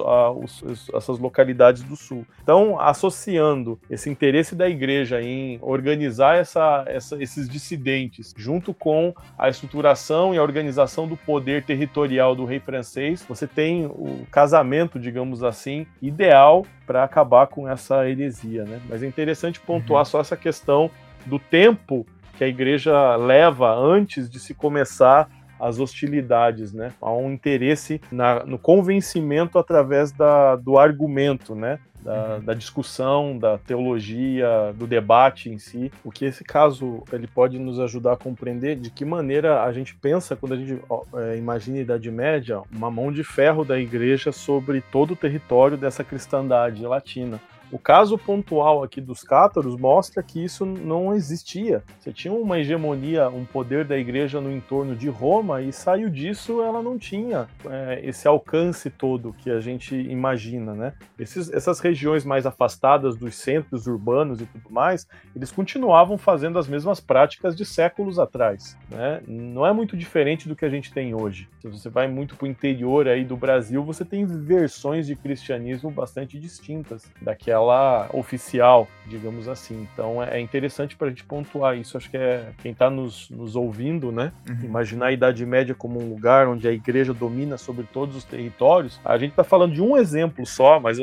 [0.93, 2.25] essas localidades do sul.
[2.41, 9.49] Então, associando esse interesse da igreja em organizar essa, essa, esses dissidentes junto com a
[9.49, 15.43] estruturação e a organização do poder territorial do rei francês, você tem o casamento, digamos
[15.43, 18.63] assim, ideal para acabar com essa heresia.
[18.63, 18.81] Né?
[18.89, 20.05] Mas é interessante pontuar uhum.
[20.05, 20.89] só essa questão
[21.25, 22.05] do tempo
[22.37, 25.27] que a igreja leva antes de se começar
[25.59, 26.93] as hostilidades, né?
[27.01, 31.79] Há um interesse na, no convencimento através da, do argumento, né?
[31.99, 32.45] Da, uhum.
[32.45, 35.91] da, discussão, da teologia, do debate em si.
[36.03, 39.95] O que esse caso ele pode nos ajudar a compreender de que maneira a gente
[39.95, 40.79] pensa quando a gente
[41.15, 45.75] é, imagina a Idade Média, uma mão de ferro da igreja sobre todo o território
[45.75, 47.41] dessa cristandade latina.
[47.69, 51.83] O caso pontual aqui dos cátaros mostra que isso não existia.
[51.99, 56.61] Você tinha uma hegemonia, um poder da igreja no entorno de Roma e saiu disso
[56.61, 60.93] ela não tinha é, esse alcance todo que a gente imagina, né?
[61.19, 65.05] Esses, essas regiões mais afastadas dos centros urbanos e tudo mais,
[65.35, 69.21] eles continuavam fazendo as mesmas práticas de séculos atrás, né?
[69.27, 71.49] Não é muito diferente do que a gente tem hoje.
[71.59, 75.91] Se você vai muito para o interior aí do Brasil, você tem versões de cristianismo
[75.91, 79.87] bastante distintas daquela ela oficial, digamos assim.
[79.91, 81.97] Então é interessante para a gente pontuar isso.
[81.97, 84.31] Acho que é quem está nos, nos ouvindo, né?
[84.47, 84.63] Uhum.
[84.63, 88.99] Imaginar a Idade Média como um lugar onde a igreja domina sobre todos os territórios.
[89.03, 90.97] A gente está falando de um exemplo só, mas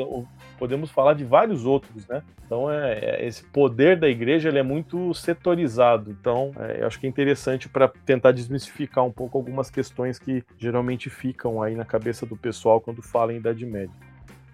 [0.57, 2.23] podemos falar de vários outros, né?
[2.45, 6.11] Então é, é esse poder da igreja ele é muito setorizado.
[6.11, 10.43] Então é, eu acho que é interessante para tentar desmistificar um pouco algumas questões que
[10.57, 13.95] geralmente ficam aí na cabeça do pessoal quando fala em Idade Média.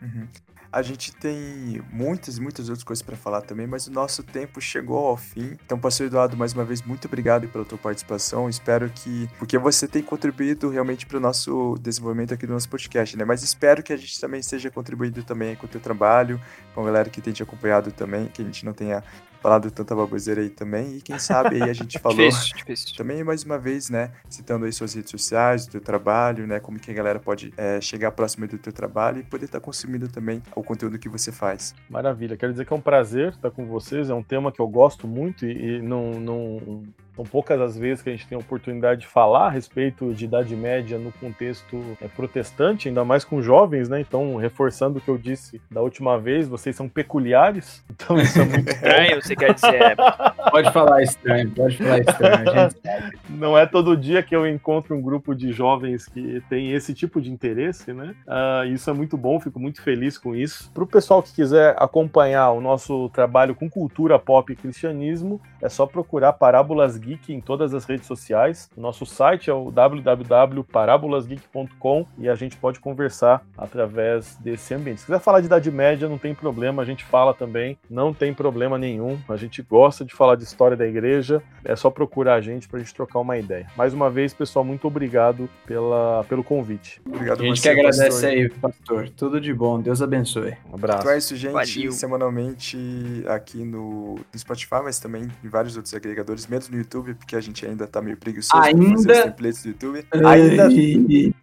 [0.01, 0.27] Uhum.
[0.71, 5.05] A gente tem muitas, muitas outras coisas para falar também, mas o nosso tempo chegou
[5.05, 5.57] ao fim.
[5.65, 8.47] Então, pastor Eduardo, mais uma vez, muito obrigado pela tua participação.
[8.47, 9.29] Espero que.
[9.37, 13.25] Porque você tem contribuído realmente para o nosso desenvolvimento aqui do nosso podcast, né?
[13.25, 16.39] Mas espero que a gente também esteja contribuindo também com o teu trabalho,
[16.73, 19.03] com a galera que tem te acompanhado também, que a gente não tenha
[19.41, 20.97] falado tanta baboseira aí também.
[20.97, 22.95] E quem sabe aí a gente falou difícil, difícil.
[22.95, 24.11] também mais uma vez, né?
[24.29, 26.59] Citando aí suas redes sociais, o teu trabalho, né?
[26.59, 29.65] Como que a galera pode é, chegar próximo do teu trabalho e poder estar tá
[29.65, 31.73] consumindo também o conteúdo que você faz.
[31.89, 32.37] Maravilha.
[32.37, 34.09] Quero dizer que é um prazer estar com vocês.
[34.09, 36.83] É um tema que eu gosto muito e, e não, não
[37.15, 40.25] são poucas as vezes que a gente tem a oportunidade de falar a respeito de
[40.25, 43.99] Idade Média no contexto é, protestante, ainda mais com jovens, né?
[43.99, 48.45] Então, reforçando o que eu disse da última vez, vocês são peculiares, então isso é
[48.45, 49.95] muito estranho, você quer dizer.
[50.51, 53.20] Pode falar estranho, pode falar estranho, a gente sabe.
[53.31, 57.19] Não é todo dia que eu encontro um grupo de jovens que tem esse tipo
[57.21, 58.13] de interesse, né?
[58.27, 60.69] Uh, isso é muito bom, fico muito feliz com isso.
[60.73, 65.69] Para o pessoal que quiser acompanhar o nosso trabalho com cultura pop e cristianismo, é
[65.69, 68.69] só procurar Parábolas Geek em todas as redes sociais.
[68.75, 74.99] O nosso site é o www.parabolasgeek.com e a gente pode conversar através desse ambiente.
[75.01, 78.33] Se quiser falar de Idade Média, não tem problema, a gente fala também, não tem
[78.33, 79.17] problema nenhum.
[79.29, 82.79] A gente gosta de falar de história da igreja, é só procurar a gente para
[82.79, 83.67] a gente trocar uma ideia.
[83.75, 87.01] Mais uma vez, pessoal, muito obrigado pela, pelo convite.
[87.05, 88.29] Obrigado, A gente você, que agradece pastor.
[88.29, 89.09] aí, pastor.
[89.09, 90.55] Tudo de bom, Deus abençoe.
[90.69, 91.01] Um abraço.
[91.01, 91.51] Então é isso, gente.
[91.53, 91.91] Valeu.
[91.91, 92.77] Semanalmente
[93.27, 97.41] aqui no, no Spotify, mas também em vários outros agregadores, menos no YouTube, porque a
[97.41, 98.95] gente ainda tá meio preguiçoso ainda...
[98.95, 100.05] fazer os templates do YouTube.
[100.25, 100.69] Ainda,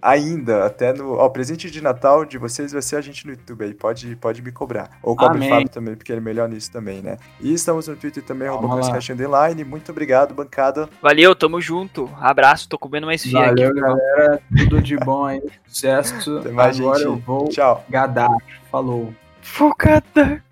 [0.03, 1.14] ainda, até no.
[1.14, 4.16] Ó, o presente de Natal de vocês vai ser a gente no YouTube aí, pode,
[4.16, 4.99] pode me cobrar.
[5.03, 7.18] Ou cobre o Fábio também, porque ele é melhor nisso também, né?
[7.41, 9.64] E estamos no Twitter também, arroba Underline.
[9.64, 10.89] Muito obrigado, bancada.
[11.01, 11.68] Valeu, tamo junto.
[12.21, 13.81] Abraço, tô comendo mais fia Valeu, aqui.
[13.81, 14.41] galera.
[14.57, 15.43] Tudo de bom aí.
[15.66, 16.39] Sucesso.
[16.39, 17.07] Até mais, Agora gente.
[17.07, 17.85] eu vou Tchau.
[17.89, 18.31] gadar.
[18.71, 19.12] Falou.
[19.41, 20.43] Focada.